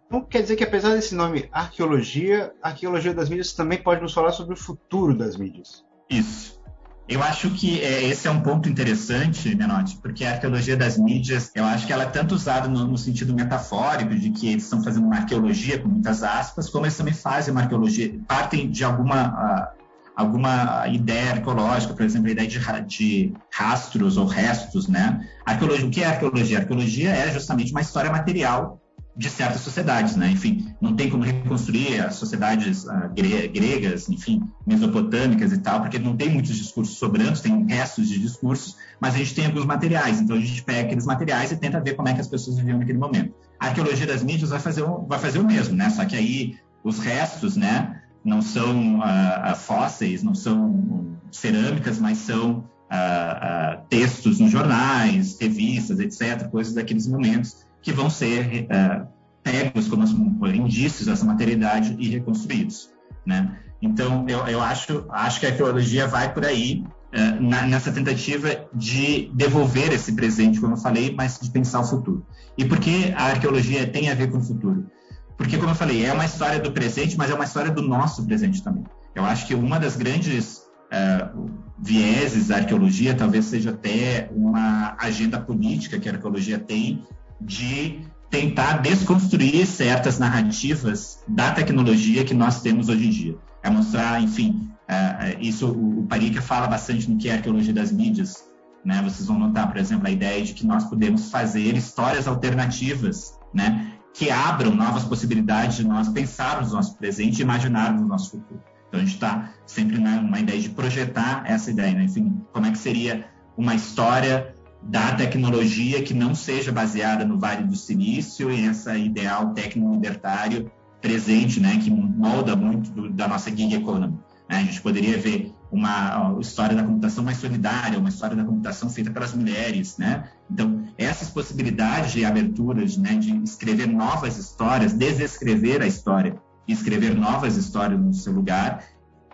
Então 0.08 0.22
quer 0.24 0.44
dizer 0.44 0.56
que 0.56 0.64
apesar 0.64 0.94
desse 0.94 1.16
nome 1.16 1.50
arqueologia, 1.52 2.54
a 2.62 2.70
arqueologia 2.70 3.14
das 3.14 3.30
mídias 3.30 3.54
também 3.54 3.82
pode 3.82 4.02
nos 4.02 4.14
falar 4.14 4.32
sobre 4.32 4.54
o 4.54 4.58
futuro 4.58 5.18
das 5.18 5.36
mídias. 5.36 5.84
Isso. 6.10 6.60
Eu 7.08 7.22
acho 7.22 7.52
que 7.52 7.80
é, 7.82 8.04
esse 8.04 8.28
é 8.28 8.32
um 8.32 8.42
ponto 8.42 8.68
interessante, 8.68 9.56
Menotti, 9.56 9.98
porque 9.98 10.26
a 10.26 10.32
arqueologia 10.32 10.76
das 10.76 10.98
mídias, 10.98 11.52
eu 11.54 11.64
acho 11.64 11.86
que 11.86 11.94
ela 11.94 12.04
é 12.04 12.08
tanto 12.08 12.34
usada 12.34 12.68
no, 12.68 12.88
no, 12.88 12.98
sentido 12.98 13.32
metafórico, 13.32 14.16
de 14.16 14.32
que 14.32 14.50
eles 14.50 14.64
estão 14.64 14.84
fazendo 14.84 15.06
uma 15.06 15.18
arqueologia 15.18 15.78
com 15.78 15.88
muitas 15.88 16.24
aspas, 16.24 16.68
como 16.68 16.86
eles 16.86 16.98
também 16.98 17.14
fazem 17.14 17.52
uma 17.52 17.62
arqueologia, 17.62 18.20
partem 18.28 18.72
de 18.72 18.84
alguma, 18.84 19.28
uh, 19.28 19.68
alguma 20.16 20.88
ideia 20.88 21.34
arqueológica, 21.34 21.94
por 21.94 22.04
exemplo, 22.04 22.28
a 22.28 22.32
ideia 22.32 22.48
de, 22.48 22.60
de 22.88 23.34
rastros 23.54 24.18
ou 24.18 24.26
restos, 24.26 24.88
né? 24.88 25.28
Arqueologia, 25.46 25.86
o 25.86 25.92
que 25.92 26.02
é 26.02 26.08
arqueologia? 26.08 26.58
A 26.58 26.62
arqueologia 26.62 27.12
é 27.12 27.32
justamente 27.32 27.72
uma 27.72 27.82
história 27.82 28.12
material 28.12 28.82
de 29.18 29.30
certas 29.30 29.62
sociedades, 29.62 30.16
né? 30.16 30.30
Enfim, 30.30 30.74
não 30.82 30.94
tem 30.94 31.10
como 31.10 31.24
reconstruir 31.24 32.02
as 32.02 32.16
sociedades 32.16 32.84
uh, 32.84 33.10
gregas, 33.14 34.10
enfim, 34.10 34.44
mesopotâmicas 34.68 35.54
e 35.54 35.58
tal, 35.60 35.82
porque 35.82 35.98
não 35.98 36.18
tem 36.18 36.30
muitos 36.30 36.56
discursos 36.56 36.98
sobrando, 36.98 37.40
tem 37.40 37.66
restos 37.66 38.10
de 38.10 38.20
discursos, 38.20 38.76
mas 39.00 39.16
a 39.16 39.18
gente 39.18 39.34
tem 39.34 39.46
alguns 39.46 39.66
materiais, 39.66 40.20
então 40.20 40.36
a 40.36 40.40
gente 40.40 40.62
pega 40.64 40.82
aqueles 40.82 41.06
materiais 41.06 41.52
e 41.52 41.56
tenta 41.56 41.80
ver 41.80 41.96
como 41.96 42.10
é 42.10 42.14
que 42.14 42.20
as 42.20 42.28
pessoas 42.28 42.58
viviam 42.58 42.78
naquele 42.78 42.98
momento. 42.98 43.34
A 43.58 43.68
arqueologia 43.68 44.06
das 44.06 44.22
mídias 44.22 44.50
vai 44.50 44.60
fazer 44.60 44.84
o, 44.84 45.06
vai 45.08 45.18
fazer 45.18 45.40
o 45.40 45.46
mesmo, 45.46 45.76
né? 45.76 45.90
Só 45.90 46.04
que 46.04 46.16
aí 46.16 46.58
os 46.84 47.00
restos, 47.00 47.56
né, 47.56 48.02
não 48.24 48.42
são 48.42 49.00
uh, 49.00 49.56
fósseis, 49.56 50.24
não 50.24 50.36
são 50.36 51.16
cerâmicas, 51.32 52.00
mas 52.00 52.18
são 52.18 52.66
uh, 52.92 53.82
textos 53.90 54.40
nos 54.40 54.52
jornais, 54.52 55.38
revistas, 55.40 56.00
etc., 56.00 56.50
coisas 56.50 56.74
daqueles 56.74 57.08
momentos 57.08 57.65
que 57.86 57.94
vão 57.94 58.10
ser 58.10 58.66
é, 58.68 59.06
pegos 59.44 59.88
como 59.88 60.04
indícios 60.48 61.06
dessa 61.06 61.24
materialidade 61.24 61.96
e 62.00 62.10
reconstruídos, 62.10 62.90
né? 63.24 63.60
Então, 63.80 64.26
eu, 64.28 64.40
eu 64.48 64.60
acho, 64.60 65.06
acho 65.12 65.40
que 65.40 65.46
a 65.46 65.50
arqueologia 65.50 66.08
vai 66.08 66.34
por 66.34 66.44
aí 66.44 66.84
é, 67.12 67.40
na, 67.40 67.62
nessa 67.68 67.92
tentativa 67.92 68.68
de 68.74 69.30
devolver 69.36 69.94
esse 69.94 70.14
presente, 70.14 70.60
como 70.60 70.74
eu 70.74 70.78
falei, 70.78 71.14
mas 71.16 71.40
de 71.40 71.52
pensar 71.52 71.82
o 71.82 71.84
futuro. 71.84 72.26
E 72.58 72.66
por 72.66 72.80
que 72.80 73.14
a 73.16 73.26
arqueologia 73.26 73.86
tem 73.86 74.10
a 74.10 74.16
ver 74.16 74.32
com 74.32 74.40
o 74.40 74.44
futuro? 74.44 74.90
Porque, 75.38 75.56
como 75.56 75.70
eu 75.70 75.76
falei, 75.76 76.04
é 76.06 76.12
uma 76.12 76.26
história 76.26 76.60
do 76.60 76.72
presente, 76.72 77.16
mas 77.16 77.30
é 77.30 77.36
uma 77.36 77.44
história 77.44 77.70
do 77.70 77.84
nosso 77.84 78.26
presente 78.26 78.64
também. 78.64 78.84
Eu 79.14 79.24
acho 79.24 79.46
que 79.46 79.54
uma 79.54 79.80
das 79.80 79.96
grandes 79.96 80.64
uh, 80.92 81.52
vieses 81.78 82.48
da 82.48 82.56
arqueologia 82.56 83.14
talvez 83.14 83.46
seja 83.46 83.70
até 83.70 84.28
uma 84.32 84.96
agenda 85.00 85.40
política 85.40 86.00
que 86.00 86.10
a 86.10 86.14
arqueologia 86.14 86.58
tem 86.58 87.04
de 87.40 88.02
tentar 88.30 88.78
desconstruir 88.78 89.66
certas 89.66 90.20
narrativas 90.20 91.24
da 91.28 91.52
tecnologia 91.52 92.24
que 92.24 92.34
nós 92.34 92.62
temos 92.62 92.90
hoje 92.90 93.08
em 93.08 93.10
dia. 93.10 93.38
É 93.64 93.70
mostrar, 93.70 94.22
enfim, 94.22 94.70
uh, 94.90 95.40
isso 95.40 95.72
o 95.72 96.06
Parica 96.08 96.42
fala 96.42 96.68
bastante 96.68 97.10
no 97.10 97.18
que 97.18 97.30
é 97.30 97.34
arqueologia 97.34 97.74
das 97.74 97.92
mídias. 97.92 98.46
Né? 98.84 99.02
Vocês 99.04 99.28
vão 99.28 99.40
notar, 99.40 99.68
por 99.68 99.78
exemplo, 99.78 100.08
a 100.08 100.12
ideia 100.12 100.44
de 100.44 100.54
que 100.54 100.66
nós 100.66 100.84
podemos 100.84 101.32
fazer 101.32 101.76
histórias 101.76 102.28
alternativas, 102.28 103.40
né? 103.54 103.94
que 104.14 104.30
abram 104.30 104.74
novas 104.74 105.04
possibilidades 105.04 105.78
de 105.78 105.86
nós 105.86 106.08
pensarmos 106.10 106.72
o 106.72 106.76
nosso 106.76 106.96
presente 106.96 107.40
e 107.40 107.42
imaginarmos 107.42 108.02
o 108.02 108.06
nosso 108.06 108.32
futuro. 108.32 108.62
Então 108.88 109.00
a 109.00 109.04
gente 109.04 109.16
está 109.16 109.54
sempre 109.66 109.98
numa 109.98 110.40
ideia 110.40 110.60
de 110.60 110.70
projetar 110.70 111.44
essa 111.46 111.72
ideia, 111.72 111.94
né? 111.94 112.04
enfim, 112.04 112.42
como 112.54 112.66
é 112.66 112.72
que 112.72 112.78
seria 112.78 113.28
uma 113.58 113.76
história 113.76 114.54
da 114.86 115.14
tecnologia 115.16 116.04
que 116.04 116.14
não 116.14 116.36
seja 116.36 116.72
baseada 116.72 117.26
no 117.26 117.40
Vale 117.40 117.64
do 117.64 117.76
Silício 117.76 118.52
e 118.52 118.68
essa 118.68 118.98
ideal 118.98 119.54
técnico-libertário 119.54 120.72
presente, 121.02 121.60
né, 121.60 121.80
que 121.84 121.90
molda 121.90 122.56
muito 122.56 122.92
do, 122.92 123.10
da 123.10 123.28
nossa 123.28 123.50
gig 123.50 123.74
economy. 123.74 124.18
Né? 124.50 124.58
A 124.58 124.62
gente 124.62 124.82
poderia 124.82 125.18
ver 125.18 125.54
uma 125.72 126.38
história 126.40 126.76
da 126.76 126.84
computação 126.84 127.24
mais 127.24 127.38
solidária, 127.38 128.00
uma 128.00 128.10
história 128.10 128.36
da 128.36 128.44
computação 128.44 128.90
feita 128.90 129.12
pelas 129.12 129.34
mulheres, 129.34 129.98
né? 129.98 130.30
Então, 130.50 130.86
essas 130.98 131.30
possibilidades 131.30 132.14
de 132.14 132.24
aberturas, 132.24 132.96
né, 132.96 133.16
de 133.16 133.36
escrever 133.44 133.88
novas 133.88 134.38
histórias, 134.38 134.94
desescrever 134.94 135.82
a 135.82 135.88
história 135.88 136.38
e 136.68 136.72
escrever 136.72 137.16
novas 137.16 137.58
histórias 137.58 138.00
no 138.00 138.14
seu 138.14 138.32
lugar, 138.32 138.84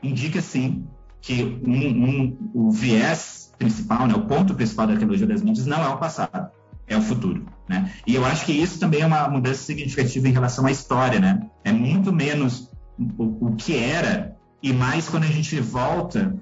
indica, 0.02 0.42
sim, 0.42 0.88
que 1.22 1.62
um, 1.66 2.06
um, 2.06 2.38
o 2.54 2.72
viés 2.72 3.41
principal, 3.62 4.08
né, 4.08 4.16
o 4.16 4.26
ponto 4.26 4.56
principal 4.56 4.88
da 4.88 4.94
arqueologia 4.94 5.28
das 5.28 5.44
mídias 5.44 5.68
não 5.68 5.84
é 5.84 5.88
o 5.88 5.98
passado, 5.98 6.50
é 6.88 6.98
o 6.98 7.02
futuro. 7.02 7.46
Né? 7.70 7.92
E 8.08 8.16
eu 8.16 8.26
acho 8.26 8.44
que 8.46 8.52
isso 8.52 8.80
também 8.80 9.02
é 9.02 9.06
uma 9.06 9.28
mudança 9.30 9.64
significativa 9.64 10.28
em 10.28 10.32
relação 10.32 10.66
à 10.66 10.72
história. 10.72 11.20
Né? 11.20 11.48
É 11.64 11.72
muito 11.72 12.12
menos 12.12 12.72
o, 13.18 13.50
o 13.50 13.56
que 13.56 13.78
era 13.78 14.36
e 14.64 14.74
mais 14.74 15.08
quando 15.08 15.24
a 15.26 15.28
gente 15.28 15.60
volta 15.60 16.36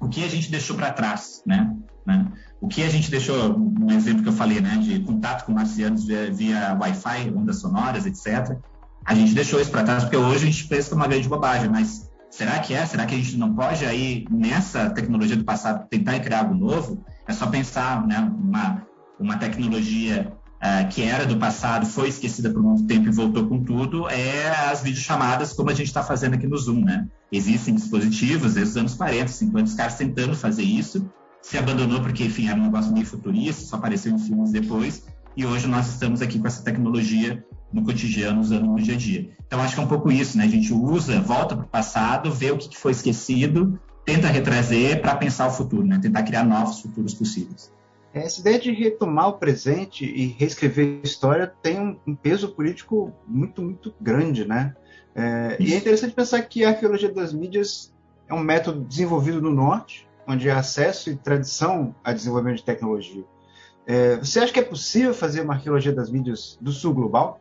o 0.00 0.08
que 0.08 0.24
a 0.24 0.28
gente 0.28 0.50
deixou 0.50 0.76
para 0.76 0.90
trás, 0.90 1.42
né? 1.46 1.76
né? 2.06 2.26
O 2.58 2.68
que 2.68 2.82
a 2.82 2.88
gente 2.88 3.10
deixou, 3.10 3.54
um 3.58 3.90
exemplo 3.90 4.22
que 4.22 4.28
eu 4.30 4.32
falei, 4.32 4.60
né, 4.60 4.78
de 4.78 5.00
contato 5.00 5.44
com 5.44 5.52
marcianos 5.52 6.06
via, 6.06 6.30
via 6.32 6.78
Wi-Fi, 6.80 7.32
ondas 7.36 7.60
sonoras, 7.60 8.06
etc. 8.06 8.56
A 9.04 9.14
gente 9.14 9.34
deixou 9.34 9.60
isso 9.60 9.70
para 9.70 9.82
trás 9.82 10.04
porque 10.04 10.16
hoje 10.16 10.44
a 10.44 10.50
gente 10.50 10.66
pensa 10.66 10.88
que 10.88 10.94
é 10.94 10.96
uma 10.96 11.06
grande 11.06 11.28
bobagem, 11.28 11.68
mas 11.70 12.09
Será 12.30 12.60
que 12.60 12.72
é? 12.72 12.86
Será 12.86 13.04
que 13.06 13.14
a 13.14 13.18
gente 13.18 13.36
não 13.36 13.54
pode 13.54 13.84
aí, 13.84 14.24
nessa 14.30 14.88
tecnologia 14.90 15.36
do 15.36 15.44
passado, 15.44 15.88
tentar 15.88 16.18
criar 16.20 16.40
algo 16.40 16.54
novo? 16.54 17.04
É 17.26 17.32
só 17.32 17.46
pensar, 17.48 18.06
né, 18.06 18.18
uma, 18.18 18.86
uma 19.18 19.36
tecnologia 19.36 20.32
uh, 20.60 20.88
que 20.88 21.02
era 21.02 21.26
do 21.26 21.36
passado, 21.36 21.86
foi 21.86 22.08
esquecida 22.08 22.50
por 22.50 22.62
muito 22.62 22.84
tempo 22.84 23.08
e 23.08 23.12
voltou 23.12 23.48
com 23.48 23.64
tudo, 23.64 24.08
é 24.08 24.48
as 24.70 24.82
videochamadas 24.82 25.52
como 25.52 25.70
a 25.70 25.74
gente 25.74 25.88
está 25.88 26.02
fazendo 26.02 26.34
aqui 26.34 26.46
no 26.46 26.56
Zoom, 26.56 26.84
né? 26.84 27.08
Existem 27.32 27.74
dispositivos 27.74 28.54
desde 28.54 28.70
os 28.70 28.76
anos 28.76 28.94
40, 28.94 29.28
50, 29.28 29.64
os 29.64 29.74
caras 29.74 29.94
tentando 29.96 30.36
fazer 30.36 30.62
isso, 30.62 31.10
se 31.42 31.58
abandonou 31.58 32.00
porque, 32.00 32.24
enfim, 32.24 32.48
era 32.48 32.58
um 32.58 32.64
negócio 32.64 32.92
meio 32.92 33.06
futurista, 33.06 33.64
só 33.64 33.76
apareceu 33.76 34.12
em 34.12 34.18
filmes 34.18 34.52
depois, 34.52 35.04
e 35.36 35.46
hoje 35.46 35.66
nós 35.66 35.88
estamos 35.88 36.22
aqui 36.22 36.38
com 36.38 36.46
essa 36.46 36.62
tecnologia 36.62 37.44
no 37.72 37.84
cotidiano, 37.84 38.40
usando 38.40 38.66
no 38.66 38.76
dia 38.76 38.94
a 38.94 38.96
dia. 38.98 39.30
Então, 39.46 39.60
acho 39.60 39.74
que 39.74 39.80
é 39.80 39.84
um 39.84 39.88
pouco 39.88 40.10
isso, 40.10 40.36
né? 40.36 40.44
A 40.44 40.48
gente 40.48 40.72
usa, 40.72 41.20
volta 41.20 41.56
para 41.56 41.64
o 41.64 41.68
passado, 41.68 42.30
vê 42.30 42.50
o 42.50 42.58
que 42.58 42.76
foi 42.76 42.92
esquecido, 42.92 43.78
tenta 44.04 44.28
retrazer 44.28 45.00
para 45.00 45.16
pensar 45.16 45.46
o 45.46 45.50
futuro, 45.50 45.86
né? 45.86 45.98
Tentar 46.00 46.22
criar 46.22 46.44
novos 46.44 46.80
futuros 46.80 47.14
possíveis. 47.14 47.72
Essa 48.12 48.40
ideia 48.40 48.58
de 48.58 48.72
retomar 48.72 49.28
o 49.28 49.32
presente 49.34 50.04
e 50.04 50.26
reescrever 50.26 51.00
a 51.02 51.06
história 51.06 51.52
tem 51.62 51.78
um, 51.78 51.96
um 52.06 52.14
peso 52.14 52.48
político 52.48 53.12
muito, 53.26 53.62
muito 53.62 53.94
grande, 54.00 54.44
né? 54.44 54.74
É, 55.14 55.56
e 55.60 55.72
é 55.72 55.76
interessante 55.76 56.14
pensar 56.14 56.42
que 56.42 56.64
a 56.64 56.70
arqueologia 56.70 57.12
das 57.12 57.32
mídias 57.32 57.92
é 58.28 58.34
um 58.34 58.40
método 58.40 58.80
desenvolvido 58.84 59.40
no 59.40 59.52
Norte, 59.52 60.08
onde 60.26 60.48
há 60.50 60.58
acesso 60.58 61.10
e 61.10 61.16
tradição 61.16 61.94
a 62.02 62.12
desenvolvimento 62.12 62.58
de 62.58 62.64
tecnologia. 62.64 63.24
É, 63.86 64.16
você 64.16 64.40
acha 64.40 64.52
que 64.52 64.60
é 64.60 64.64
possível 64.64 65.12
fazer 65.12 65.40
uma 65.40 65.54
arqueologia 65.54 65.92
das 65.92 66.10
mídias 66.10 66.58
do 66.60 66.70
Sul 66.70 66.94
global? 66.94 67.40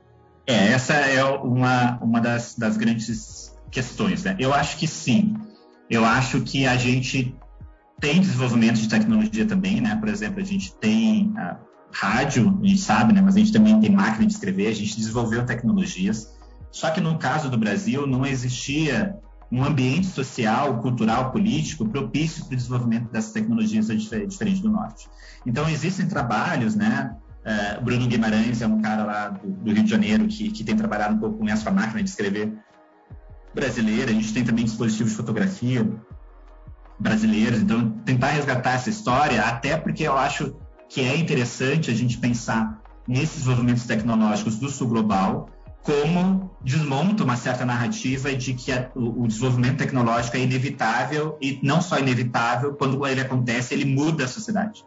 É, 0.50 0.70
essa 0.70 0.94
é 0.94 1.24
uma, 1.24 2.00
uma 2.02 2.20
das, 2.20 2.56
das 2.56 2.76
grandes 2.76 3.56
questões. 3.70 4.24
Né? 4.24 4.36
Eu 4.40 4.52
acho 4.52 4.78
que 4.78 4.88
sim. 4.88 5.36
Eu 5.88 6.04
acho 6.04 6.42
que 6.42 6.66
a 6.66 6.76
gente 6.76 7.36
tem 8.00 8.20
desenvolvimento 8.20 8.78
de 8.78 8.90
tecnologia 8.90 9.46
também, 9.46 9.80
né? 9.80 9.96
Por 9.96 10.10
exemplo, 10.10 10.40
a 10.40 10.44
gente 10.44 10.74
tem 10.74 11.32
a 11.38 11.56
rádio, 11.94 12.60
a 12.64 12.68
gente 12.68 12.82
sabe, 12.82 13.14
né? 13.14 13.22
Mas 13.22 13.36
a 13.36 13.40
gente 13.40 13.54
também 13.54 13.80
tem 13.80 13.92
máquina 13.92 14.26
de 14.26 14.34
escrever, 14.34 14.70
a 14.70 14.74
gente 14.74 14.98
desenvolveu 14.98 15.46
tecnologias. 15.46 16.36
Só 16.72 16.90
que 16.90 17.00
no 17.00 17.20
caso 17.20 17.48
do 17.48 17.58
Brasil 17.58 18.08
não 18.08 18.26
existia 18.26 19.16
um 19.52 19.64
ambiente 19.64 20.08
social, 20.08 20.80
cultural, 20.80 21.32
político 21.32 21.88
propício 21.88 22.46
para 22.46 22.54
o 22.54 22.58
desenvolvimento 22.58 23.12
dessas 23.12 23.34
tecnologias 23.34 23.86
diferente 23.88 24.64
do 24.64 24.72
norte. 24.72 25.08
Então 25.46 25.70
existem 25.70 26.08
trabalhos, 26.08 26.74
né? 26.74 27.16
Uh, 27.40 27.82
Bruno 27.84 28.06
Guimarães 28.08 28.62
é 28.62 28.68
um 28.68 28.82
cara 28.82 29.04
lá 29.04 29.30
do, 29.30 29.48
do, 29.50 29.72
Rio 29.72 29.84
de 29.84 29.90
Janeiro 29.90 30.28
que, 30.28 30.52
que 30.52 30.64
tem 30.64 30.76
trabalhado 30.76 31.16
um 31.16 31.20
pouco 31.20 31.38
com 31.38 31.48
essa 31.48 31.72
máquina 31.72 32.04
de 32.04 32.10
escrever 32.10 32.54
brasileira. 33.54 34.12
A 34.12 34.14
gente 34.14 34.34
tem 34.34 34.44
também 34.44 34.66
dispositivos 34.66 35.12
de 35.12 35.18
fotografia 35.18 35.88
brasileiros. 37.00 37.62
Então, 37.62 37.92
tentar 38.06 38.32
resgatar 38.32 38.74
essa 38.74 38.90
história, 38.90 39.42
até 39.42 39.78
porque 39.78 40.04
eu 40.04 40.18
acho 40.18 40.56
que 40.90 41.02
é 41.02 41.16
interessante 41.16 41.90
a 41.90 41.94
gente 41.94 42.18
pensar 42.18 42.82
nesses 43.08 43.38
desenvolvimentos 43.38 43.86
tecnológicos 43.86 44.58
do 44.58 44.70
sul 44.70 44.90
global 44.90 45.50
como 45.82 46.52
desmonta 46.62 47.24
uma 47.24 47.38
certa 47.38 47.66
narrativa 47.66 48.36
de 48.36 48.54
que 48.54 48.72
a, 48.72 48.92
o, 48.94 49.24
o, 49.24 49.28
desenvolvimento 49.28 49.78
tecnológico 49.78 50.36
é 50.36 50.42
inevitável 50.42 51.38
e 51.42 51.58
não 51.64 51.82
só 51.82 51.98
inevitável, 51.98 52.74
quando 52.74 53.04
ele 53.08 53.22
acontece, 53.22 53.74
ele 53.74 53.86
muda 53.86 54.26
a 54.26 54.28
sociedade 54.28 54.84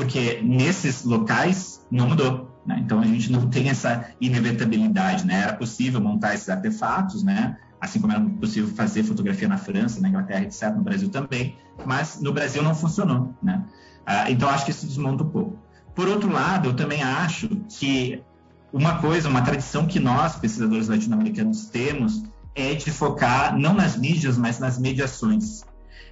porque 0.00 0.40
nesses 0.42 1.04
locais 1.04 1.79
não 1.90 2.08
mudou. 2.08 2.50
Né? 2.66 2.78
Então 2.84 3.00
a 3.00 3.04
gente 3.04 3.32
não 3.32 3.48
tem 3.48 3.68
essa 3.68 4.06
inevitabilidade. 4.20 5.26
Né? 5.26 5.42
Era 5.42 5.54
possível 5.54 6.00
montar 6.00 6.34
esses 6.34 6.48
artefatos, 6.48 7.22
né? 7.22 7.56
assim 7.80 7.98
como 8.00 8.12
era 8.12 8.20
possível 8.20 8.74
fazer 8.74 9.02
fotografia 9.02 9.48
na 9.48 9.56
França, 9.56 10.00
na 10.00 10.08
Inglaterra, 10.08 10.42
etc., 10.42 10.70
no 10.74 10.82
Brasil 10.82 11.08
também, 11.08 11.56
mas 11.86 12.20
no 12.20 12.32
Brasil 12.32 12.62
não 12.62 12.74
funcionou. 12.74 13.34
Né? 13.42 13.64
Ah, 14.04 14.30
então 14.30 14.48
acho 14.48 14.64
que 14.64 14.70
isso 14.70 14.86
desmonta 14.86 15.24
um 15.24 15.28
pouco. 15.28 15.58
Por 15.94 16.06
outro 16.06 16.30
lado, 16.30 16.68
eu 16.68 16.76
também 16.76 17.02
acho 17.02 17.48
que 17.68 18.22
uma 18.72 18.98
coisa, 18.98 19.28
uma 19.28 19.42
tradição 19.42 19.86
que 19.86 19.98
nós, 19.98 20.36
pesquisadores 20.36 20.88
latino-americanos, 20.88 21.66
temos 21.66 22.22
é 22.54 22.74
de 22.74 22.90
focar 22.90 23.56
não 23.58 23.74
nas 23.74 23.96
mídias, 23.96 24.36
mas 24.36 24.58
nas 24.58 24.78
mediações. 24.78 25.64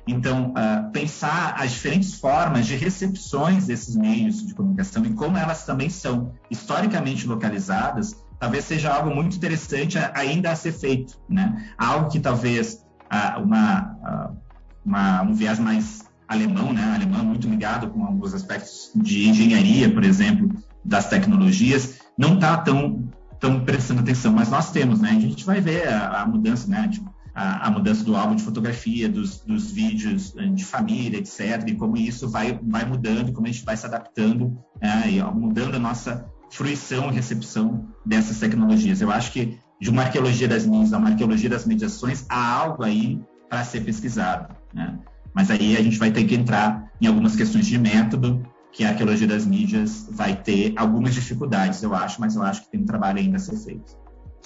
Então, 0.07 0.53
uh, 0.53 0.91
pensar 0.91 1.55
as 1.59 1.73
diferentes 1.73 2.15
formas 2.15 2.67
de 2.67 2.75
recepções 2.77 3.67
desses 3.67 3.95
meios 3.95 4.47
de 4.47 4.55
comunicação 4.55 5.05
e 5.05 5.13
como 5.13 5.37
elas 5.37 5.65
também 5.65 5.91
são 5.91 6.33
historicamente 6.51 7.27
localizadas, 7.27 8.17
talvez 8.39 8.65
seja 8.65 8.93
algo 8.93 9.15
muito 9.15 9.37
interessante 9.37 9.99
ainda 10.15 10.51
a 10.51 10.57
ser 10.57 10.73
feito, 10.73 11.19
né? 11.29 11.73
Algo 11.77 12.11
que 12.11 12.21
talvez 12.21 12.85
uh, 13.13 13.43
uma, 13.43 13.97
uh, 14.03 14.37
uma, 14.85 15.23
um 15.23 15.35
viés 15.35 15.59
mais 15.59 16.05
alemão, 16.27 16.73
né? 16.73 16.83
Alemão 16.95 17.25
muito 17.25 17.49
ligado 17.49 17.89
com 17.91 18.05
alguns 18.05 18.33
aspectos 18.33 18.91
de 18.95 19.29
engenharia, 19.29 19.93
por 19.93 20.05
exemplo, 20.05 20.51
das 20.85 21.09
tecnologias, 21.09 21.99
não 22.17 22.35
está 22.35 22.57
tão 22.57 23.09
tão 23.41 23.61
prestando 23.65 24.01
atenção, 24.01 24.33
mas 24.33 24.51
nós 24.51 24.73
temos, 24.73 25.01
né? 25.01 25.11
A 25.11 25.21
gente 25.21 25.45
vai 25.45 25.61
ver 25.61 25.87
a, 25.89 26.23
a 26.23 26.27
mudança, 26.27 26.69
né? 26.69 26.89
Tipo, 26.89 27.13
a, 27.39 27.69
a, 27.69 27.71
mudança 27.71 28.03
do 28.03 28.17
álbum 28.17 28.35
de 28.35 28.43
fotografia, 28.43 29.09
dos, 29.09 29.39
dos, 29.43 29.71
vídeos 29.71 30.35
eh, 30.37 30.47
de 30.47 30.65
família, 30.65 31.19
etc., 31.19 31.69
e 31.69 31.75
como 31.77 31.97
isso 31.97 32.29
vai, 32.29 32.59
vai 32.61 32.85
mudando, 32.85 33.33
como 33.33 33.47
a 33.47 33.51
gente 33.51 33.65
vai 33.65 33.77
se 33.77 33.87
adaptando, 33.87 34.59
é, 34.81 35.09
e 35.09 35.23
mudando 35.23 35.77
a 35.77 35.79
nossa 35.79 36.29
fruição 36.51 37.11
e 37.11 37.15
recepção 37.15 37.87
dessas 38.05 38.41
tecnologias. 38.41 39.01
Eu 39.01 39.13
acho 39.13 39.31
que 39.31 39.57
de 39.81 39.89
uma 39.89 40.03
arqueologia 40.03 40.49
das 40.49 40.67
mídias 40.67 40.93
a 40.93 40.99
uma 40.99 41.11
arqueologia 41.11 41.49
das 41.49 41.65
mediações, 41.65 42.27
há 42.29 42.55
algo 42.55 42.83
aí 42.83 43.21
para 43.49 43.63
ser 43.63 43.85
pesquisado. 43.85 44.53
Né? 44.75 44.99
Mas 45.33 45.49
aí 45.49 45.77
a 45.77 45.83
gente 45.83 45.97
vai 45.97 46.11
ter 46.11 46.25
que 46.25 46.35
entrar 46.35 46.91
em 47.01 47.07
algumas 47.07 47.37
questões 47.37 47.69
de 47.69 47.79
método, 47.79 48.45
que 48.73 48.83
a 48.83 48.89
arqueologia 48.89 49.29
das 49.29 49.47
mídias 49.47 50.09
vai 50.11 50.35
ter 50.35 50.75
algumas 50.77 51.15
dificuldades, 51.15 51.83
eu 51.85 51.95
acho, 51.95 52.21
mas 52.21 52.35
eu 52.35 52.43
acho 52.43 52.63
que 52.63 52.71
tem 52.73 52.81
um 52.81 52.85
trabalho 52.85 53.19
ainda 53.19 53.37
a 53.37 53.41
ser 53.41 53.57
feito. 53.57 53.97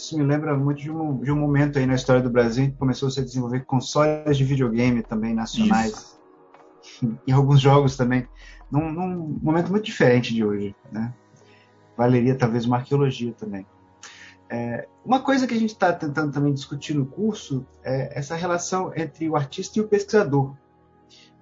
Isso 0.02 0.18
me 0.18 0.25
lembra 0.25 0.56
muito 0.56 0.82
de 0.82 0.90
um, 0.90 1.18
de 1.18 1.30
um 1.30 1.37
momento 1.37 1.78
aí 1.78 1.87
na 1.87 1.94
história 1.94 2.21
do 2.21 2.28
Brasil 2.28 2.73
que 2.73 2.76
começou 2.76 3.06
a 3.06 3.11
se 3.12 3.23
desenvolver 3.23 3.64
consoles 3.64 4.37
de 4.37 4.44
videogame 4.44 5.00
também 5.00 5.32
nacionais. 5.32 5.92
Isso. 5.92 6.23
E 7.25 7.30
alguns 7.30 7.61
jogos 7.61 7.97
também. 7.97 8.26
Num, 8.68 8.90
num, 8.90 9.38
momento 9.40 9.71
muito 9.71 9.85
diferente 9.85 10.35
de 10.35 10.44
hoje. 10.44 10.75
Né? 10.90 11.14
Valeria 11.97 12.35
talvez 12.35 12.64
uma 12.64 12.78
arqueologia 12.78 13.32
também. 13.32 13.64
É, 14.50 14.88
uma 15.04 15.21
coisa 15.21 15.47
que 15.47 15.54
a 15.54 15.59
gente 15.59 15.71
está 15.71 15.92
tentando 15.92 16.32
também 16.32 16.52
discutir 16.52 16.94
no 16.94 17.06
curso 17.06 17.64
é 17.85 18.18
essa 18.18 18.35
relação 18.35 18.92
entre 18.97 19.28
o 19.28 19.37
artista 19.37 19.78
e 19.78 19.82
o 19.82 19.87
pesquisador. 19.87 20.56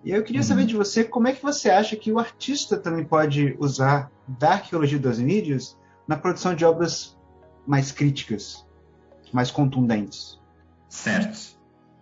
E 0.05 0.11
eu 0.11 0.23
queria 0.23 0.43
uhum. 0.43 0.47
saber 0.47 0.67
de 0.67 0.77
você 0.77 1.03
como 1.03 1.29
é 1.29 1.33
que 1.33 1.43
você 1.43 1.71
acha 1.71 1.97
que 1.97 2.13
o 2.13 2.19
artista 2.19 2.77
também 2.77 3.07
pode 3.07 3.57
usar 3.59 4.13
da 4.29 4.53
arqueologia 4.53 4.99
das 4.99 5.19
mídias 5.19 5.79
na 6.07 6.19
produção 6.19 6.55
de 6.55 6.67
obras 6.67 7.19
mais 7.67 7.93
críticas, 7.93 8.65
mais 9.33 9.51
contundentes. 9.51 10.39
Certo. 10.89 11.59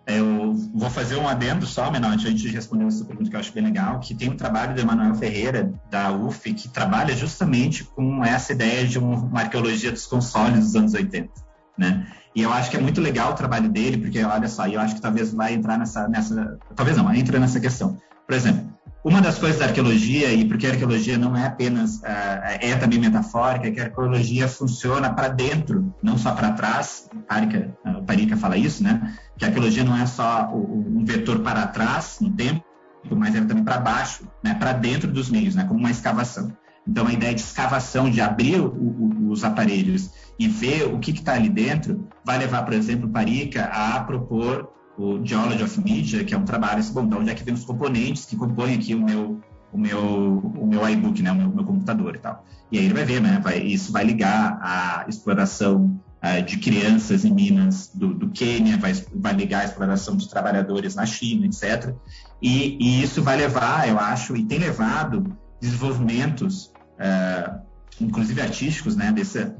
Eu 0.07 0.55
vou 0.73 0.89
fazer 0.89 1.17
um 1.17 1.27
adendo 1.27 1.67
só, 1.67 1.91
Menor, 1.91 2.13
antes 2.13 2.33
de 2.33 2.49
responder 2.49 2.85
essa 2.85 3.05
pergunta 3.05 3.29
que 3.29 3.35
eu 3.35 3.39
acho 3.39 3.53
bem 3.53 3.63
legal, 3.63 3.99
que 3.99 4.15
tem 4.15 4.29
um 4.29 4.35
trabalho 4.35 4.73
do 4.73 4.81
Emanuel 4.81 5.13
Ferreira, 5.13 5.71
da 5.91 6.11
UF, 6.11 6.51
que 6.51 6.67
trabalha 6.67 7.15
justamente 7.15 7.83
com 7.83 8.25
essa 8.25 8.51
ideia 8.51 8.87
de 8.87 8.97
uma 8.97 9.41
arqueologia 9.41 9.91
dos 9.91 10.07
consoles 10.07 10.65
dos 10.65 10.75
anos 10.75 10.93
80, 10.95 11.29
né? 11.77 12.07
E 12.35 12.41
eu 12.41 12.51
acho 12.51 12.71
que 12.71 12.77
é 12.77 12.79
muito 12.79 13.01
legal 13.01 13.31
o 13.31 13.35
trabalho 13.35 13.69
dele, 13.69 13.97
porque, 13.97 14.23
olha 14.23 14.47
só, 14.47 14.67
eu 14.67 14.79
acho 14.79 14.95
que 14.95 15.01
talvez 15.01 15.31
vai 15.31 15.53
entrar 15.53 15.77
nessa, 15.77 16.07
nessa 16.07 16.57
talvez 16.75 16.97
não, 16.97 17.13
entra 17.13 17.39
nessa 17.39 17.59
questão. 17.59 17.97
Por 18.25 18.35
exemplo, 18.35 18.68
uma 19.03 19.21
das 19.21 19.37
coisas 19.37 19.59
da 19.59 19.65
arqueologia, 19.65 20.31
e 20.33 20.45
porque 20.45 20.67
a 20.67 20.71
arqueologia 20.71 21.17
não 21.17 21.35
é 21.35 21.45
apenas, 21.45 21.97
uh, 21.97 22.59
é 22.59 22.75
também 22.75 22.99
metafórica, 22.99 23.67
é 23.67 23.71
que 23.71 23.79
a 23.79 23.85
arqueologia 23.85 24.47
funciona 24.47 25.13
para 25.13 25.29
dentro, 25.29 25.93
não 26.03 26.17
só 26.17 26.33
para 26.33 26.51
trás. 26.51 27.09
Parica, 27.27 27.73
uh, 27.85 28.03
Parica 28.03 28.35
fala 28.35 28.57
isso, 28.57 28.83
né? 28.83 29.15
Que 29.37 29.45
a 29.45 29.47
arqueologia 29.47 29.83
não 29.83 29.95
é 29.95 30.05
só 30.05 30.49
o, 30.51 30.99
um 30.99 31.05
vetor 31.05 31.39
para 31.39 31.65
trás 31.67 32.17
no 32.19 32.31
tempo, 32.31 32.63
mas 33.11 33.35
é 33.35 33.41
também 33.41 33.63
para 33.63 33.77
baixo, 33.77 34.27
né? 34.43 34.53
para 34.55 34.73
dentro 34.73 35.09
dos 35.09 35.29
meios, 35.29 35.55
né? 35.55 35.63
como 35.63 35.79
uma 35.79 35.91
escavação. 35.91 36.51
Então, 36.87 37.07
a 37.07 37.13
ideia 37.13 37.33
de 37.33 37.41
escavação, 37.41 38.09
de 38.09 38.19
abrir 38.19 38.59
o, 38.59 38.67
o, 38.67 39.29
os 39.29 39.43
aparelhos 39.43 40.11
e 40.39 40.47
ver 40.47 40.85
o 40.85 40.99
que 40.99 41.11
está 41.11 41.33
ali 41.33 41.49
dentro, 41.49 42.07
vai 42.25 42.37
levar, 42.37 42.63
por 42.63 42.73
exemplo, 42.73 43.09
Parica 43.09 43.65
a 43.65 43.99
propor 44.01 44.71
o 44.99 45.25
Geology 45.25 45.63
of 45.63 45.81
Media, 45.81 46.25
que 46.25 46.33
é 46.33 46.37
um 46.37 46.43
trabalho, 46.43 46.83
bom, 46.91 47.07
de 47.07 47.15
onde 47.15 47.29
é 47.29 47.33
que 47.33 47.43
vem 47.43 47.53
os 47.53 47.63
componentes 47.63 48.25
que 48.25 48.35
compõem 48.35 48.75
aqui 48.75 48.93
o 48.93 49.01
meu 49.01 49.39
o 49.71 49.77
meu 49.77 50.37
o 50.57 50.67
meu 50.67 50.89
iBook, 50.89 51.21
né, 51.21 51.31
o 51.31 51.35
meu, 51.35 51.49
meu 51.49 51.63
computador 51.63 52.15
e 52.15 52.19
tal. 52.19 52.43
E 52.71 52.77
aí 52.77 52.85
ele 52.85 52.93
vai 52.93 53.05
ver, 53.05 53.21
né, 53.21 53.39
vai, 53.41 53.59
isso 53.59 53.91
vai 53.91 54.03
ligar 54.03 54.59
a 54.61 55.05
exploração 55.07 56.01
uh, 56.23 56.43
de 56.43 56.57
crianças 56.57 57.23
em 57.23 57.33
minas 57.33 57.91
do, 57.93 58.13
do 58.13 58.29
Quênia, 58.29 58.77
vai, 58.77 58.93
vai 59.15 59.33
ligar 59.33 59.61
a 59.61 59.65
exploração 59.65 60.17
de 60.17 60.27
trabalhadores 60.27 60.95
na 60.95 61.05
China, 61.05 61.45
etc. 61.45 61.93
E, 62.41 62.77
e 62.79 63.03
isso 63.03 63.21
vai 63.21 63.37
levar, 63.37 63.87
eu 63.87 63.97
acho, 63.97 64.35
e 64.35 64.43
tem 64.43 64.59
levado 64.59 65.37
desenvolvimentos, 65.61 66.73
uh, 66.99 67.61
inclusive 68.01 68.41
artísticos, 68.41 68.95
né, 68.95 69.11
desse 69.11 69.39
uh, 69.39 69.55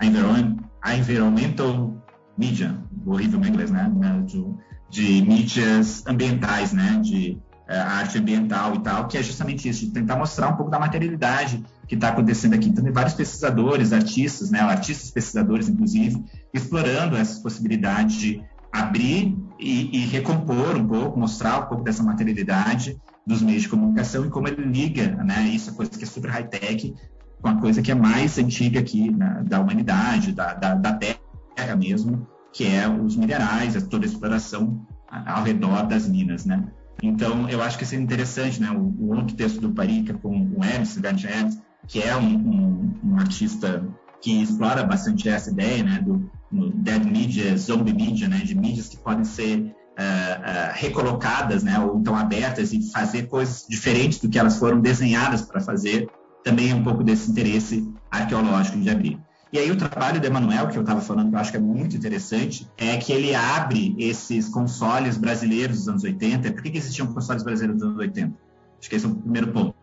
environ, 0.00 0.56
environmental 0.86 2.01
mídia, 2.36 2.76
horrível 3.06 3.40
meu 3.40 3.50
inglês, 3.50 3.70
né? 3.70 3.90
De, 4.24 4.44
de 4.90 5.22
mídias 5.22 6.04
ambientais, 6.06 6.72
né? 6.72 7.00
De 7.02 7.38
uh, 7.68 7.72
arte 7.72 8.18
ambiental 8.18 8.74
e 8.74 8.80
tal, 8.80 9.06
que 9.08 9.18
é 9.18 9.22
justamente 9.22 9.68
isso, 9.68 9.86
de 9.86 9.92
tentar 9.92 10.16
mostrar 10.16 10.48
um 10.48 10.56
pouco 10.56 10.70
da 10.70 10.78
materialidade 10.78 11.64
que 11.86 11.94
está 11.94 12.08
acontecendo 12.08 12.54
aqui. 12.54 12.68
Então, 12.68 12.84
tem 12.84 12.92
vários 12.92 13.14
pesquisadores, 13.14 13.92
artistas, 13.92 14.50
né? 14.50 14.60
Artistas 14.60 15.10
pesquisadores, 15.10 15.68
inclusive, 15.68 16.24
explorando 16.52 17.16
essas 17.16 17.38
possibilidades 17.38 18.16
de 18.16 18.42
abrir 18.72 19.36
e, 19.60 19.98
e, 19.98 20.06
recompor 20.06 20.76
um 20.76 20.86
pouco, 20.86 21.18
mostrar 21.18 21.58
um 21.60 21.66
pouco 21.66 21.84
dessa 21.84 22.02
materialidade 22.02 22.98
dos 23.26 23.42
meios 23.42 23.62
de 23.62 23.68
comunicação 23.68 24.24
e 24.24 24.30
como 24.30 24.48
ele 24.48 24.64
liga, 24.64 25.10
né? 25.22 25.42
Isso 25.48 25.70
é 25.70 25.72
coisa 25.74 25.90
que 25.90 26.04
é 26.04 26.06
super 26.06 26.30
high-tech 26.30 26.94
com 27.42 27.48
a 27.48 27.60
coisa 27.60 27.82
que 27.82 27.90
é 27.90 27.94
mais 27.94 28.38
antiga 28.38 28.80
aqui 28.80 29.10
né, 29.10 29.42
da 29.44 29.60
humanidade, 29.60 30.32
da, 30.32 30.54
da, 30.54 30.74
da 30.74 30.92
Terra 30.94 31.18
terra 31.62 31.76
mesmo, 31.76 32.26
que 32.52 32.64
é 32.64 32.88
os 32.88 33.16
minerais, 33.16 33.74
toda 33.88 34.04
a 34.04 34.08
exploração 34.08 34.84
ao 35.08 35.42
redor 35.42 35.86
das 35.86 36.08
minas, 36.08 36.44
né? 36.44 36.64
Então, 37.02 37.48
eu 37.48 37.62
acho 37.62 37.78
que 37.78 37.84
isso 37.84 37.94
é 37.94 37.98
interessante, 37.98 38.60
né? 38.60 38.70
O, 38.70 38.94
o 38.98 39.16
outro 39.16 39.34
texto 39.36 39.60
do 39.60 39.70
Parica 39.70 40.14
com 40.14 40.52
o 40.56 40.64
Ernst, 40.64 41.00
Gant 41.00 41.24
Ernst, 41.24 41.60
que 41.86 42.00
é 42.00 42.16
um, 42.16 42.36
um, 42.36 42.94
um, 43.04 43.18
artista 43.18 43.84
que 44.20 44.42
explora 44.42 44.84
bastante 44.84 45.28
essa 45.28 45.50
ideia, 45.50 45.82
né? 45.82 46.04
Do 46.04 46.30
dead 46.74 47.04
media, 47.04 47.56
zombie 47.56 47.92
media, 47.92 48.28
né? 48.28 48.38
De 48.38 48.54
mídias 48.54 48.88
que 48.88 48.96
podem 48.96 49.24
ser 49.24 49.58
uh, 49.58 49.62
uh, 49.62 50.72
recolocadas, 50.74 51.62
né? 51.62 51.78
Ou 51.80 51.98
então 51.98 52.14
abertas 52.14 52.72
e 52.72 52.90
fazer 52.92 53.24
coisas 53.26 53.66
diferentes 53.68 54.18
do 54.20 54.28
que 54.28 54.38
elas 54.38 54.58
foram 54.58 54.80
desenhadas 54.80 55.42
para 55.42 55.60
fazer. 55.60 56.08
Também 56.44 56.70
é 56.70 56.74
um 56.74 56.84
pouco 56.84 57.02
desse 57.02 57.30
interesse 57.30 57.92
arqueológico 58.10 58.78
de 58.78 58.90
abrir. 58.90 59.18
E 59.52 59.58
aí 59.58 59.70
o 59.70 59.76
trabalho 59.76 60.18
do 60.18 60.26
Emanuel, 60.26 60.68
que 60.68 60.78
eu 60.78 60.80
estava 60.80 61.02
falando, 61.02 61.28
que 61.28 61.34
eu 61.34 61.38
acho 61.38 61.50
que 61.50 61.58
é 61.58 61.60
muito 61.60 61.94
interessante, 61.94 62.66
é 62.78 62.96
que 62.96 63.12
ele 63.12 63.34
abre 63.34 63.94
esses 63.98 64.48
consoles 64.48 65.18
brasileiros 65.18 65.80
dos 65.80 65.88
anos 65.88 66.04
80. 66.04 66.52
Por 66.52 66.62
que, 66.62 66.70
que 66.70 66.78
existiam 66.78 67.06
consoles 67.12 67.42
brasileiros 67.42 67.78
dos 67.78 67.86
anos 67.86 67.98
80? 67.98 68.34
Acho 68.80 68.88
que 68.88 68.96
esse 68.96 69.04
é 69.04 69.08
o 69.08 69.14
primeiro 69.14 69.48
ponto. 69.48 69.74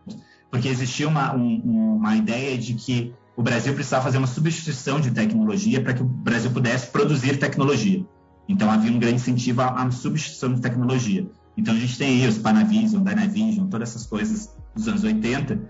Porque 0.50 0.66
existia 0.66 1.06
uma, 1.06 1.36
um, 1.36 1.96
uma 1.96 2.16
ideia 2.16 2.58
de 2.58 2.74
que 2.74 3.14
o 3.36 3.42
Brasil 3.42 3.72
precisava 3.72 4.02
fazer 4.02 4.18
uma 4.18 4.26
substituição 4.26 5.00
de 5.00 5.12
tecnologia 5.12 5.80
para 5.80 5.94
que 5.94 6.02
o 6.02 6.04
Brasil 6.04 6.50
pudesse 6.50 6.88
produzir 6.88 7.38
tecnologia. 7.38 8.04
Então 8.48 8.68
havia 8.68 8.90
um 8.90 8.98
grande 8.98 9.16
incentivo 9.16 9.62
à, 9.62 9.68
à 9.68 9.90
substituição 9.92 10.52
de 10.52 10.60
tecnologia. 10.60 11.30
Então 11.56 11.74
a 11.74 11.78
gente 11.78 11.96
tem 11.96 12.22
aí 12.22 12.28
os 12.28 12.38
Panavision, 12.38 13.04
Dynavision, 13.04 13.68
todas 13.68 13.90
essas 13.90 14.04
coisas 14.04 14.50
dos 14.74 14.88
anos 14.88 15.04
80, 15.04 15.60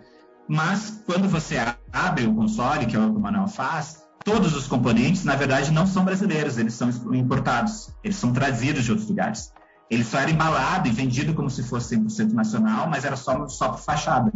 mas 0.50 1.00
quando 1.06 1.28
você 1.28 1.58
abre 1.92 2.26
o 2.26 2.34
console, 2.34 2.84
que 2.84 2.96
é 2.96 2.98
o 2.98 3.12
que 3.12 3.16
o 3.16 3.20
Manuel 3.20 3.46
faz, 3.46 4.02
todos 4.24 4.56
os 4.56 4.66
componentes, 4.66 5.22
na 5.22 5.36
verdade, 5.36 5.70
não 5.70 5.86
são 5.86 6.04
brasileiros, 6.04 6.58
eles 6.58 6.74
são 6.74 6.90
importados, 7.14 7.94
eles 8.02 8.16
são 8.16 8.32
trazidos 8.32 8.82
de 8.82 8.90
outros 8.90 9.08
lugares. 9.08 9.52
Ele 9.88 10.02
só 10.02 10.18
era 10.18 10.28
embalado 10.28 10.88
e 10.88 10.90
vendido 10.90 11.34
como 11.34 11.48
se 11.48 11.62
fosse 11.62 11.96
100% 11.96 12.32
nacional, 12.32 12.90
mas 12.90 13.04
era 13.04 13.14
só, 13.14 13.46
só 13.46 13.68
por 13.68 13.78
fachada. 13.78 14.32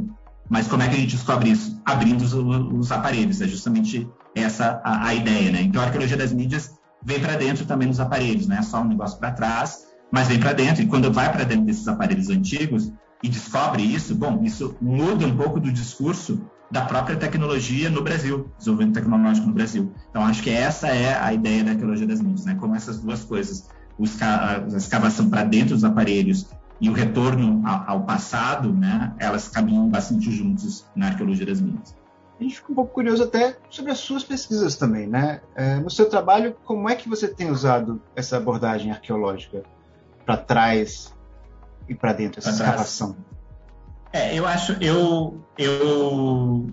Mas 0.49 0.69
como 0.69 0.85
é 0.85 0.89
que 0.89 0.95
a 0.95 0.99
gente 1.01 1.17
descobre 1.17 1.51
isso? 1.51 1.83
Abrindo 1.85 2.23
os, 2.23 2.33
os 2.33 2.93
aparelhos, 2.93 3.41
é 3.41 3.49
justamente 3.49 4.09
essa 4.37 4.81
a, 4.85 5.09
a, 5.09 5.15
ideia, 5.15 5.51
né? 5.51 5.63
Então 5.63 5.83
a 5.83 5.87
arqueologia 5.87 6.17
das 6.17 6.33
mídias 6.33 6.79
vem 7.05 7.19
para 7.19 7.35
dentro 7.35 7.67
também 7.67 7.89
nos 7.89 7.99
aparelhos, 7.99 8.47
não 8.47 8.57
é 8.57 8.63
só 8.63 8.81
um 8.83 8.89
negócio 8.89 9.19
para 9.19 9.33
trás, 9.33 9.89
mas 10.13 10.29
vem 10.29 10.39
para 10.39 10.53
dentro. 10.53 10.81
E 10.81 10.87
quando 10.87 11.13
vai 11.13 11.33
para 11.33 11.43
dentro 11.43 11.65
desses 11.65 11.89
aparelhos 11.89 12.31
antigos, 12.31 12.93
e 13.25 13.29
descobre 13.31 13.83
isso, 13.83 14.15
bom, 14.15 14.43
isso 14.43 14.77
muda 14.83 15.27
um 15.27 15.35
pouco 15.35 15.59
do 15.59 15.73
discurso 15.73 16.45
da 16.71 16.85
própria 16.85 17.17
tecnologia 17.17 17.89
no 17.89 18.03
Brasil, 18.03 18.51
desenvolvimento 18.59 18.97
tecnológico 18.97 19.47
no 19.47 19.55
Brasil. 19.55 19.95
Então, 20.11 20.23
acho 20.27 20.43
que 20.43 20.51
essa 20.51 20.89
é 20.89 21.19
a 21.19 21.33
ideia 21.33 21.65
da 21.65 21.71
arqueologia 21.71 22.07
das 22.07 22.21
mídias, 22.21 22.45
né? 22.45 22.55
Como 22.61 22.77
essas 22.77 23.01
duas 23.01 23.25
coisas, 23.25 23.71
a 24.21 24.77
escavação 24.77 25.31
para 25.31 25.43
dentro 25.43 25.75
dos 25.75 25.85
aparelhos 25.85 26.51
e 26.79 26.91
o 26.91 26.93
retorno 26.93 27.63
ao 27.65 28.03
passado, 28.03 28.71
né? 28.75 29.15
Elas 29.19 29.49
caminham 29.49 29.89
bastante 29.89 30.31
juntos 30.31 30.85
na 30.95 31.07
arqueologia 31.07 31.47
das 31.47 31.63
mídias. 31.63 31.97
A 32.39 32.43
gente 32.43 32.57
fica 32.57 32.73
um 32.73 32.75
pouco 32.75 32.93
curioso 32.93 33.23
até 33.23 33.57
sobre 33.71 33.91
as 33.91 34.01
suas 34.01 34.23
pesquisas 34.23 34.77
também, 34.77 35.07
né? 35.07 35.41
É, 35.55 35.77
no 35.77 35.89
seu 35.89 36.11
trabalho, 36.11 36.55
como 36.63 36.91
é 36.91 36.95
que 36.95 37.09
você 37.09 37.27
tem 37.27 37.51
usado 37.51 38.03
essa 38.15 38.37
abordagem 38.37 38.91
arqueológica 38.91 39.63
para 40.27 40.37
trás 40.37 41.14
ir 41.89 41.95
para 41.95 42.13
dentro, 42.13 42.41
essa 42.41 42.51
escavação? 42.51 43.17
É, 44.13 44.39
eu 44.39 44.47
acho, 44.47 44.73
eu, 44.81 45.45
eu, 45.59 46.71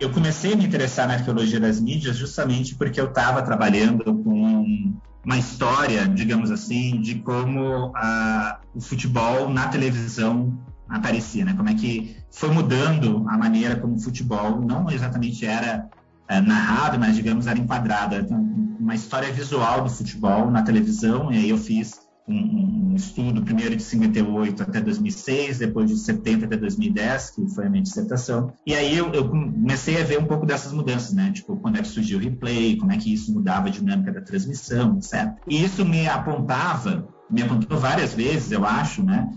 eu 0.00 0.10
comecei 0.10 0.52
a 0.52 0.56
me 0.56 0.64
interessar 0.64 1.06
na 1.06 1.14
arqueologia 1.14 1.60
das 1.60 1.80
mídias 1.80 2.16
justamente 2.16 2.74
porque 2.74 3.00
eu 3.00 3.06
estava 3.06 3.42
trabalhando 3.42 4.04
com 4.04 4.92
uma 5.24 5.38
história, 5.38 6.08
digamos 6.08 6.50
assim, 6.50 7.00
de 7.00 7.16
como 7.16 7.92
a, 7.94 8.60
o 8.74 8.80
futebol 8.80 9.48
na 9.48 9.68
televisão 9.68 10.58
aparecia, 10.88 11.44
né? 11.44 11.54
Como 11.56 11.68
é 11.68 11.74
que 11.74 12.16
foi 12.32 12.50
mudando 12.50 13.24
a 13.28 13.38
maneira 13.38 13.76
como 13.76 13.94
o 13.94 14.00
futebol 14.00 14.60
não 14.60 14.90
exatamente 14.90 15.46
era 15.46 15.88
é, 16.28 16.40
narrado, 16.40 16.98
mas 16.98 17.14
digamos 17.14 17.46
era 17.46 17.58
enquadrado, 17.58 18.26
uma 18.80 18.94
história 18.94 19.32
visual 19.32 19.84
do 19.84 19.90
futebol 19.90 20.50
na 20.50 20.62
televisão. 20.62 21.30
E 21.30 21.36
aí 21.36 21.50
eu 21.50 21.58
fiz 21.58 22.00
um, 22.30 22.92
um, 22.92 22.94
estudo, 22.94 23.42
primeiro 23.42 23.76
de 23.76 23.82
58 23.82 24.62
até 24.62 24.80
2006, 24.80 25.58
depois 25.58 25.90
de 25.90 25.96
70 25.96 26.46
até 26.46 26.56
2010, 26.56 27.30
que 27.30 27.48
foi 27.48 27.66
a 27.66 27.70
minha 27.70 27.82
dissertação. 27.82 28.52
E 28.66 28.74
aí 28.74 28.96
eu, 28.96 29.12
eu, 29.12 29.28
comecei 29.28 30.00
a 30.00 30.04
ver 30.04 30.18
um 30.18 30.26
pouco 30.26 30.46
dessas 30.46 30.72
mudanças, 30.72 31.12
né? 31.12 31.32
Tipo, 31.32 31.56
quando 31.56 31.76
é 31.76 31.82
que 31.82 31.88
surgiu 31.88 32.18
o 32.18 32.22
replay, 32.22 32.76
como 32.76 32.92
é 32.92 32.96
que 32.96 33.12
isso 33.12 33.32
mudava 33.32 33.68
a 33.68 33.70
dinâmica 33.70 34.12
da 34.12 34.20
transmissão, 34.20 34.96
etc. 34.96 35.32
E 35.48 35.62
isso 35.62 35.84
me 35.84 36.08
apontava, 36.08 37.08
me 37.30 37.42
apontou 37.42 37.78
várias 37.78 38.14
vezes, 38.14 38.52
eu 38.52 38.64
acho, 38.64 39.02
né? 39.02 39.28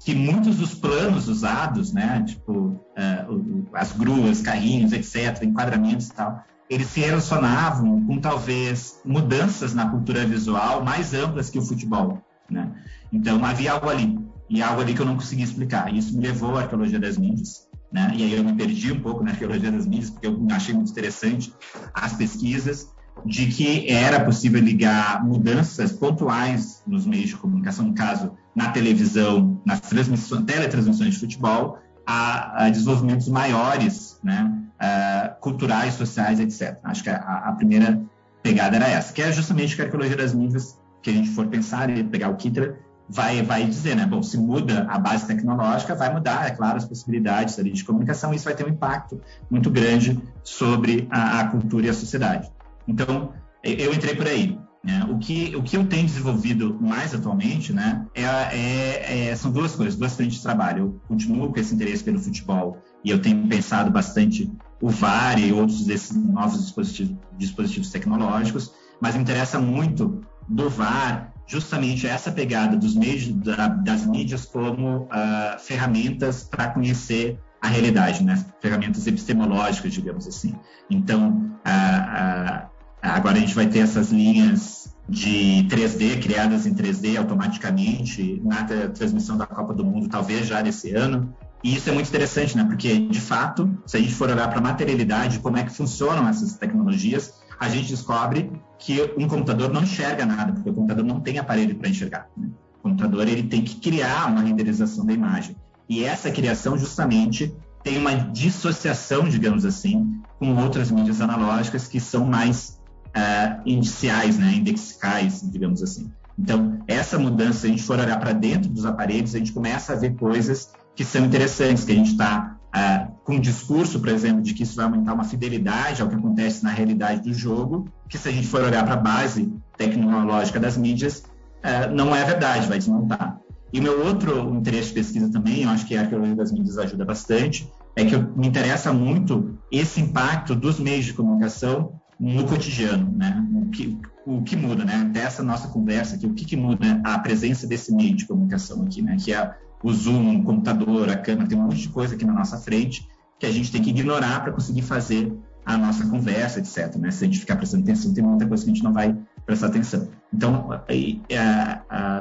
Que 0.00 0.14
muitos 0.14 0.56
dos 0.56 0.74
planos 0.74 1.28
usados, 1.28 1.92
né? 1.92 2.22
Tipo, 2.26 2.52
uh, 2.52 3.68
as 3.74 3.92
gruas, 3.92 4.40
carrinhos, 4.40 4.92
etc., 4.92 5.42
enquadramentos 5.42 6.08
e 6.08 6.12
tal, 6.12 6.44
eles 6.70 6.88
se 6.88 7.00
relacionavam 7.00 8.04
com 8.04 8.20
talvez 8.20 9.00
mudanças 9.04 9.74
na 9.74 9.88
cultura 9.88 10.26
visual 10.26 10.84
mais 10.84 11.14
amplas 11.14 11.48
que 11.48 11.58
o 11.58 11.62
futebol. 11.62 12.22
Né? 12.50 12.70
Então 13.12 13.44
havia 13.44 13.72
algo 13.72 13.88
ali, 13.88 14.18
e 14.48 14.62
algo 14.62 14.80
ali 14.80 14.94
que 14.94 15.00
eu 15.00 15.06
não 15.06 15.16
conseguia 15.16 15.44
explicar. 15.44 15.92
Isso 15.94 16.16
me 16.16 16.26
levou 16.26 16.56
à 16.56 16.62
arqueologia 16.62 16.98
das 16.98 17.18
mídias. 17.18 17.68
Né? 17.92 18.12
E 18.16 18.22
aí 18.24 18.34
eu 18.34 18.44
me 18.44 18.54
perdi 18.54 18.92
um 18.92 19.00
pouco 19.00 19.22
na 19.24 19.30
arqueologia 19.30 19.70
das 19.70 19.86
mídias, 19.86 20.10
porque 20.10 20.26
eu 20.26 20.46
achei 20.50 20.74
muito 20.74 20.90
interessante 20.90 21.52
as 21.94 22.12
pesquisas 22.14 22.88
de 23.24 23.46
que 23.46 23.90
era 23.90 24.24
possível 24.24 24.60
ligar 24.60 25.24
mudanças 25.24 25.92
pontuais 25.92 26.82
nos 26.86 27.06
meios 27.06 27.30
de 27.30 27.36
comunicação, 27.36 27.86
no 27.86 27.94
caso, 27.94 28.32
na 28.54 28.70
televisão, 28.70 29.60
nas 29.66 29.80
transmissões, 29.80 30.44
teletransmissões 30.44 31.14
de 31.14 31.20
futebol, 31.20 31.78
a, 32.06 32.64
a 32.64 32.70
desenvolvimentos 32.70 33.28
maiores, 33.28 34.18
né? 34.22 34.54
Uh, 34.80 35.40
culturais, 35.40 35.94
sociais, 35.94 36.38
etc. 36.38 36.78
Acho 36.84 37.02
que 37.02 37.10
a, 37.10 37.16
a, 37.16 37.52
primeira 37.52 38.00
pegada 38.42 38.76
era 38.76 38.88
essa, 38.88 39.12
que 39.12 39.20
é 39.20 39.32
justamente 39.32 39.74
que 39.74 39.82
a 39.82 39.86
arqueologia 39.86 40.16
das 40.16 40.32
mídias 40.32 40.77
que 41.02 41.10
a 41.10 41.12
gente 41.12 41.30
for 41.30 41.46
pensar 41.46 41.90
e 41.90 42.02
pegar 42.04 42.28
o 42.28 42.36
Kittler, 42.36 42.80
vai, 43.08 43.42
vai 43.42 43.64
dizer, 43.64 43.96
né? 43.96 44.04
Bom, 44.04 44.22
se 44.22 44.36
muda 44.36 44.86
a 44.88 44.98
base 44.98 45.26
tecnológica, 45.26 45.94
vai 45.94 46.12
mudar, 46.12 46.46
é 46.46 46.50
claro, 46.50 46.76
as 46.76 46.84
possibilidades 46.84 47.58
ali 47.58 47.72
de 47.72 47.84
comunicação, 47.84 48.32
e 48.32 48.36
isso 48.36 48.44
vai 48.44 48.54
ter 48.54 48.66
um 48.66 48.68
impacto 48.68 49.20
muito 49.50 49.70
grande 49.70 50.20
sobre 50.42 51.08
a, 51.10 51.40
a 51.40 51.48
cultura 51.48 51.86
e 51.86 51.90
a 51.90 51.94
sociedade. 51.94 52.50
Então, 52.86 53.32
eu 53.62 53.92
entrei 53.92 54.14
por 54.14 54.26
aí. 54.26 54.58
Né? 54.84 55.04
O, 55.10 55.18
que, 55.18 55.54
o 55.56 55.62
que 55.62 55.76
eu 55.76 55.84
tenho 55.86 56.06
desenvolvido 56.06 56.78
mais 56.80 57.12
atualmente 57.12 57.72
né, 57.72 58.06
é, 58.14 58.22
é, 58.22 59.28
é, 59.28 59.36
são 59.36 59.50
duas 59.50 59.74
coisas, 59.74 59.96
duas 59.96 60.14
frentes 60.14 60.36
de 60.36 60.42
trabalho. 60.42 60.78
Eu 60.78 61.00
continuo 61.08 61.52
com 61.52 61.58
esse 61.58 61.74
interesse 61.74 62.04
pelo 62.04 62.18
futebol 62.18 62.78
e 63.04 63.10
eu 63.10 63.20
tenho 63.20 63.46
pensado 63.48 63.90
bastante 63.90 64.50
o 64.80 64.88
VAR 64.88 65.38
e 65.38 65.52
outros 65.52 65.84
desses 65.84 66.16
novos 66.16 66.60
dispositivos, 66.60 67.16
dispositivos 67.36 67.90
tecnológicos, 67.90 68.72
mas 69.00 69.16
me 69.16 69.22
interessa 69.22 69.58
muito 69.58 70.20
do 70.48 70.70
VAR, 70.70 71.32
justamente 71.46 72.06
essa 72.06 72.30
pegada 72.30 72.76
dos 72.76 72.94
meios 72.94 73.28
da, 73.28 73.68
das 73.68 74.06
mídias 74.06 74.44
como 74.44 75.04
uh, 75.04 75.58
ferramentas 75.58 76.44
para 76.44 76.68
conhecer 76.68 77.38
a 77.60 77.68
realidade, 77.68 78.22
né? 78.22 78.44
Ferramentas 78.60 79.06
epistemológicas, 79.06 79.92
digamos 79.92 80.26
assim. 80.26 80.54
Então, 80.88 81.30
uh, 81.66 82.64
uh, 82.64 82.68
agora 83.02 83.36
a 83.36 83.40
gente 83.40 83.54
vai 83.54 83.66
ter 83.66 83.80
essas 83.80 84.10
linhas 84.10 84.94
de 85.08 85.66
3D 85.70 86.22
criadas 86.22 86.66
em 86.66 86.74
3D 86.74 87.18
automaticamente 87.18 88.40
na 88.44 88.64
transmissão 88.64 89.38
da 89.38 89.46
Copa 89.46 89.72
do 89.72 89.84
Mundo, 89.84 90.08
talvez 90.08 90.46
já 90.46 90.60
desse 90.60 90.94
ano. 90.94 91.34
E 91.64 91.74
isso 91.74 91.88
é 91.88 91.92
muito 91.92 92.08
interessante, 92.08 92.56
né? 92.56 92.64
Porque, 92.64 92.98
de 92.98 93.20
fato, 93.20 93.68
se 93.86 93.96
a 93.96 94.00
gente 94.00 94.14
for 94.14 94.30
olhar 94.30 94.48
para 94.48 94.58
a 94.58 94.62
materialidade, 94.62 95.40
como 95.40 95.56
é 95.56 95.64
que 95.64 95.74
funcionam 95.74 96.28
essas 96.28 96.54
tecnologias, 96.54 97.34
a 97.58 97.68
gente 97.68 97.88
descobre 97.88 98.50
que 98.78 99.12
um 99.16 99.26
computador 99.26 99.70
não 99.72 99.82
enxerga 99.82 100.24
nada, 100.24 100.52
porque 100.52 100.70
o 100.70 100.74
computador 100.74 101.04
não 101.04 101.20
tem 101.20 101.38
aparelho 101.38 101.74
para 101.74 101.88
enxergar. 101.88 102.28
Né? 102.36 102.48
O 102.78 102.82
computador 102.82 103.26
ele 103.26 103.42
tem 103.42 103.62
que 103.62 103.76
criar 103.76 104.30
uma 104.30 104.42
renderização 104.42 105.04
da 105.04 105.12
imagem. 105.12 105.56
E 105.88 106.04
essa 106.04 106.30
criação, 106.30 106.78
justamente, 106.78 107.54
tem 107.82 107.98
uma 107.98 108.14
dissociação, 108.14 109.28
digamos 109.28 109.64
assim, 109.64 110.20
com 110.38 110.54
outras 110.56 110.90
mídias 110.90 111.20
analógicas 111.20 111.88
que 111.88 111.98
são 111.98 112.24
mais 112.24 112.80
uh, 113.08 113.62
indiciais, 113.66 114.38
né? 114.38 114.54
indexicais, 114.54 115.40
digamos 115.50 115.82
assim. 115.82 116.10
Então, 116.38 116.78
essa 116.86 117.18
mudança, 117.18 117.60
se 117.60 117.66
a 117.66 117.70
gente 117.70 117.82
for 117.82 117.98
olhar 117.98 118.18
para 118.20 118.32
dentro 118.32 118.70
dos 118.70 118.84
aparelhos, 118.84 119.34
a 119.34 119.38
gente 119.38 119.52
começa 119.52 119.92
a 119.92 119.96
ver 119.96 120.14
coisas 120.14 120.70
que 120.94 121.04
são 121.04 121.24
interessantes, 121.24 121.84
que 121.84 121.92
a 121.92 121.96
gente 121.96 122.12
está 122.12 122.56
ah, 122.72 123.07
com 123.28 123.34
um 123.34 123.40
discurso, 123.40 124.00
por 124.00 124.08
exemplo, 124.08 124.40
de 124.40 124.54
que 124.54 124.62
isso 124.62 124.74
vai 124.74 124.86
aumentar 124.86 125.12
uma 125.12 125.22
fidelidade 125.22 126.00
ao 126.00 126.08
que 126.08 126.14
acontece 126.14 126.64
na 126.64 126.70
realidade 126.70 127.20
do 127.20 127.34
jogo, 127.34 127.86
que 128.08 128.16
se 128.16 128.26
a 128.26 128.32
gente 128.32 128.46
for 128.46 128.62
olhar 128.62 128.82
para 128.86 128.94
a 128.94 128.96
base 128.96 129.52
tecnológica 129.76 130.58
das 130.58 130.78
mídias, 130.78 131.24
ah, 131.62 131.88
não 131.88 132.16
é 132.16 132.24
verdade, 132.24 132.66
vai 132.66 132.78
desmontar. 132.78 133.38
E 133.70 133.80
o 133.80 133.82
meu 133.82 134.02
outro 134.06 134.56
interesse 134.56 134.88
de 134.88 134.94
pesquisa 134.94 135.30
também, 135.30 135.64
eu 135.64 135.68
acho 135.68 135.84
que 135.84 135.94
a 135.94 136.00
arqueologia 136.00 136.36
das 136.36 136.50
mídias 136.50 136.78
ajuda 136.78 137.04
bastante, 137.04 137.70
é 137.94 138.02
que 138.02 138.16
me 138.16 138.48
interessa 138.48 138.94
muito 138.94 139.58
esse 139.70 140.00
impacto 140.00 140.54
dos 140.54 140.80
meios 140.80 141.04
de 141.04 141.12
comunicação 141.12 142.00
no 142.18 142.46
cotidiano, 142.46 143.12
né? 143.14 143.46
O 143.54 143.66
que, 143.68 143.98
o 144.24 144.40
que 144.40 144.56
muda, 144.56 144.86
né? 144.86 145.06
Até 145.10 145.20
essa 145.20 145.42
nossa 145.42 145.68
conversa 145.68 146.16
aqui, 146.16 146.26
o 146.26 146.32
que, 146.32 146.46
que 146.46 146.56
muda 146.56 146.98
a 147.04 147.18
presença 147.18 147.66
desse 147.66 147.94
meio 147.94 148.16
de 148.16 148.24
comunicação 148.24 148.84
aqui, 148.84 149.02
né? 149.02 149.18
Que 149.22 149.34
é 149.34 149.54
o 149.82 149.92
zoom, 149.92 150.38
o 150.38 150.44
computador, 150.44 151.10
a 151.10 151.16
câmera, 151.18 151.46
tem 151.46 151.58
um 151.58 151.64
monte 151.64 151.82
de 151.82 151.88
coisa 151.90 152.14
aqui 152.14 152.24
na 152.24 152.32
nossa 152.32 152.56
frente 152.56 153.06
que 153.38 153.46
a 153.46 153.52
gente 153.52 153.70
tem 153.70 153.82
que 153.82 153.90
ignorar 153.90 154.42
para 154.42 154.52
conseguir 154.52 154.82
fazer 154.82 155.32
a 155.64 155.76
nossa 155.76 156.06
conversa, 156.06 156.60
etc. 156.60 156.96
Né? 156.96 157.10
Se 157.10 157.24
a 157.24 157.26
gente 157.26 157.40
ficar 157.40 157.56
prestando 157.56 157.82
atenção, 157.82 158.14
tem 158.14 158.24
muita 158.24 158.46
coisa 158.46 158.64
que 158.64 158.70
a 158.70 158.74
gente 158.74 158.84
não 158.84 158.92
vai 158.92 159.16
prestar 159.44 159.66
atenção. 159.66 160.08
Então, 160.32 160.68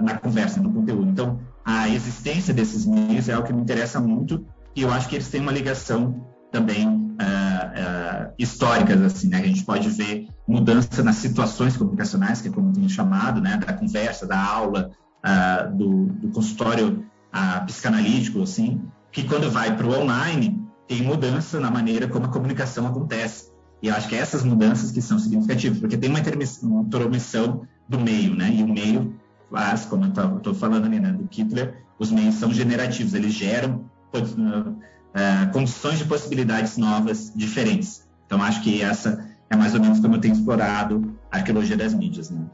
na 0.03 0.17
conversa, 0.17 0.61
no 0.61 0.71
conteúdo. 0.73 1.09
Então, 1.09 1.39
a 1.65 1.87
existência 1.89 2.53
desses 2.53 2.85
meios 2.85 3.29
é 3.29 3.37
o 3.37 3.43
que 3.43 3.53
me 3.53 3.61
interessa 3.61 3.99
muito 3.99 4.45
e 4.77 4.83
eu 4.83 4.93
acho 4.93 5.09
que 5.09 5.15
eles 5.15 5.27
têm 5.27 5.41
uma 5.41 5.51
ligação 5.51 6.23
também 6.51 6.87
uh, 6.87 6.91
uh, 6.91 8.33
históricas, 8.37 9.01
assim, 9.01 9.27
né? 9.27 9.39
A 9.39 9.45
gente 9.45 9.65
pode 9.65 9.89
ver 9.89 10.27
mudança 10.47 11.01
nas 11.01 11.15
situações 11.15 11.75
comunicacionais, 11.75 12.41
que 12.41 12.47
é 12.47 12.51
como 12.51 12.71
tem 12.71 12.87
chamado, 12.87 13.41
né? 13.41 13.57
Da 13.57 13.73
conversa, 13.73 14.27
da 14.27 14.39
aula, 14.39 14.91
uh, 15.25 15.75
do, 15.75 16.05
do 16.05 16.29
consultório 16.29 17.03
a 17.33 17.61
psicanalítico, 17.61 18.43
assim, 18.43 18.79
que 19.11 19.23
quando 19.23 19.49
vai 19.49 19.75
para 19.75 19.87
o 19.87 19.99
online, 19.99 20.63
tem 20.87 21.01
mudança 21.01 21.59
na 21.59 21.69
maneira 21.69 22.07
como 22.07 22.25
a 22.25 22.29
comunicação 22.29 22.87
acontece. 22.87 23.51
E 23.81 23.89
eu 23.89 23.95
acho 23.95 24.07
que 24.07 24.15
é 24.15 24.19
essas 24.19 24.43
mudanças 24.43 24.91
que 24.91 25.01
são 25.01 25.19
significativas, 25.19 25.79
porque 25.79 25.97
tem 25.97 26.09
uma 26.09 26.19
intromissão 26.19 27.67
do 27.87 27.99
meio, 27.99 28.35
né? 28.35 28.49
E 28.51 28.63
o 28.63 28.67
meio 28.67 29.15
faz, 29.51 29.85
como 29.85 30.05
eu 30.05 30.37
estou 30.37 30.53
falando 30.53 30.85
ali, 30.85 30.99
né, 30.99 31.11
do 31.11 31.27
Kittler, 31.27 31.83
os 31.99 32.11
meios 32.11 32.35
são 32.35 32.51
generativos, 32.51 33.13
eles 33.13 33.33
geram 33.33 33.85
uh, 34.13 35.51
condições 35.53 35.99
de 35.99 36.05
possibilidades 36.05 36.77
novas, 36.77 37.31
diferentes. 37.35 38.07
Então, 38.25 38.41
acho 38.41 38.61
que 38.61 38.81
essa 38.81 39.25
é 39.49 39.55
mais 39.55 39.73
ou 39.73 39.79
menos 39.79 39.99
como 39.99 40.15
eu 40.15 40.21
tenho 40.21 40.33
explorado 40.33 41.15
a 41.31 41.37
arqueologia 41.37 41.77
das 41.77 41.93
mídias, 41.93 42.29
né? 42.29 42.45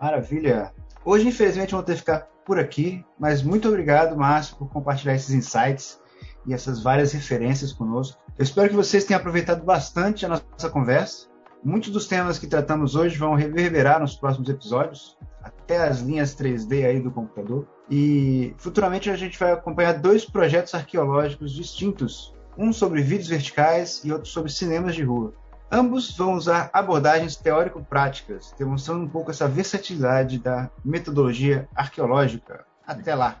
Maravilha! 0.00 0.72
Hoje, 1.04 1.28
infelizmente, 1.28 1.74
vou 1.74 1.82
ter 1.82 1.92
que 1.92 1.98
ficar 1.98 2.26
por 2.44 2.58
aqui, 2.58 3.04
mas 3.18 3.42
muito 3.42 3.68
obrigado, 3.68 4.16
Márcio, 4.16 4.56
por 4.56 4.68
compartilhar 4.68 5.14
esses 5.14 5.34
insights 5.34 6.00
e 6.50 6.54
essas 6.54 6.82
várias 6.82 7.12
referências 7.12 7.72
conosco. 7.72 8.20
Eu 8.36 8.42
espero 8.42 8.68
que 8.68 8.74
vocês 8.74 9.04
tenham 9.04 9.20
aproveitado 9.20 9.64
bastante 9.64 10.26
a 10.26 10.28
nossa 10.28 10.68
conversa. 10.68 11.28
Muitos 11.62 11.90
dos 11.90 12.08
temas 12.08 12.38
que 12.38 12.46
tratamos 12.46 12.96
hoje 12.96 13.16
vão 13.16 13.34
reverberar 13.34 14.00
nos 14.00 14.16
próximos 14.16 14.48
episódios, 14.48 15.16
até 15.42 15.78
as 15.86 16.00
linhas 16.00 16.34
3D 16.34 16.84
aí 16.86 17.00
do 17.00 17.10
computador. 17.10 17.68
E 17.88 18.54
futuramente 18.58 19.08
a 19.10 19.16
gente 19.16 19.38
vai 19.38 19.52
acompanhar 19.52 19.92
dois 19.92 20.24
projetos 20.24 20.74
arqueológicos 20.74 21.52
distintos, 21.52 22.34
um 22.58 22.72
sobre 22.72 23.00
vídeos 23.00 23.28
verticais 23.28 24.02
e 24.04 24.12
outro 24.12 24.28
sobre 24.28 24.50
cinemas 24.50 24.94
de 24.94 25.04
rua. 25.04 25.32
Ambos 25.70 26.16
vão 26.16 26.34
usar 26.34 26.68
abordagens 26.72 27.36
teórico-práticas, 27.36 28.52
demonstrando 28.58 29.04
um 29.04 29.08
pouco 29.08 29.30
essa 29.30 29.46
versatilidade 29.46 30.38
da 30.38 30.68
metodologia 30.84 31.68
arqueológica. 31.76 32.64
Até 32.84 33.14
lá! 33.14 33.40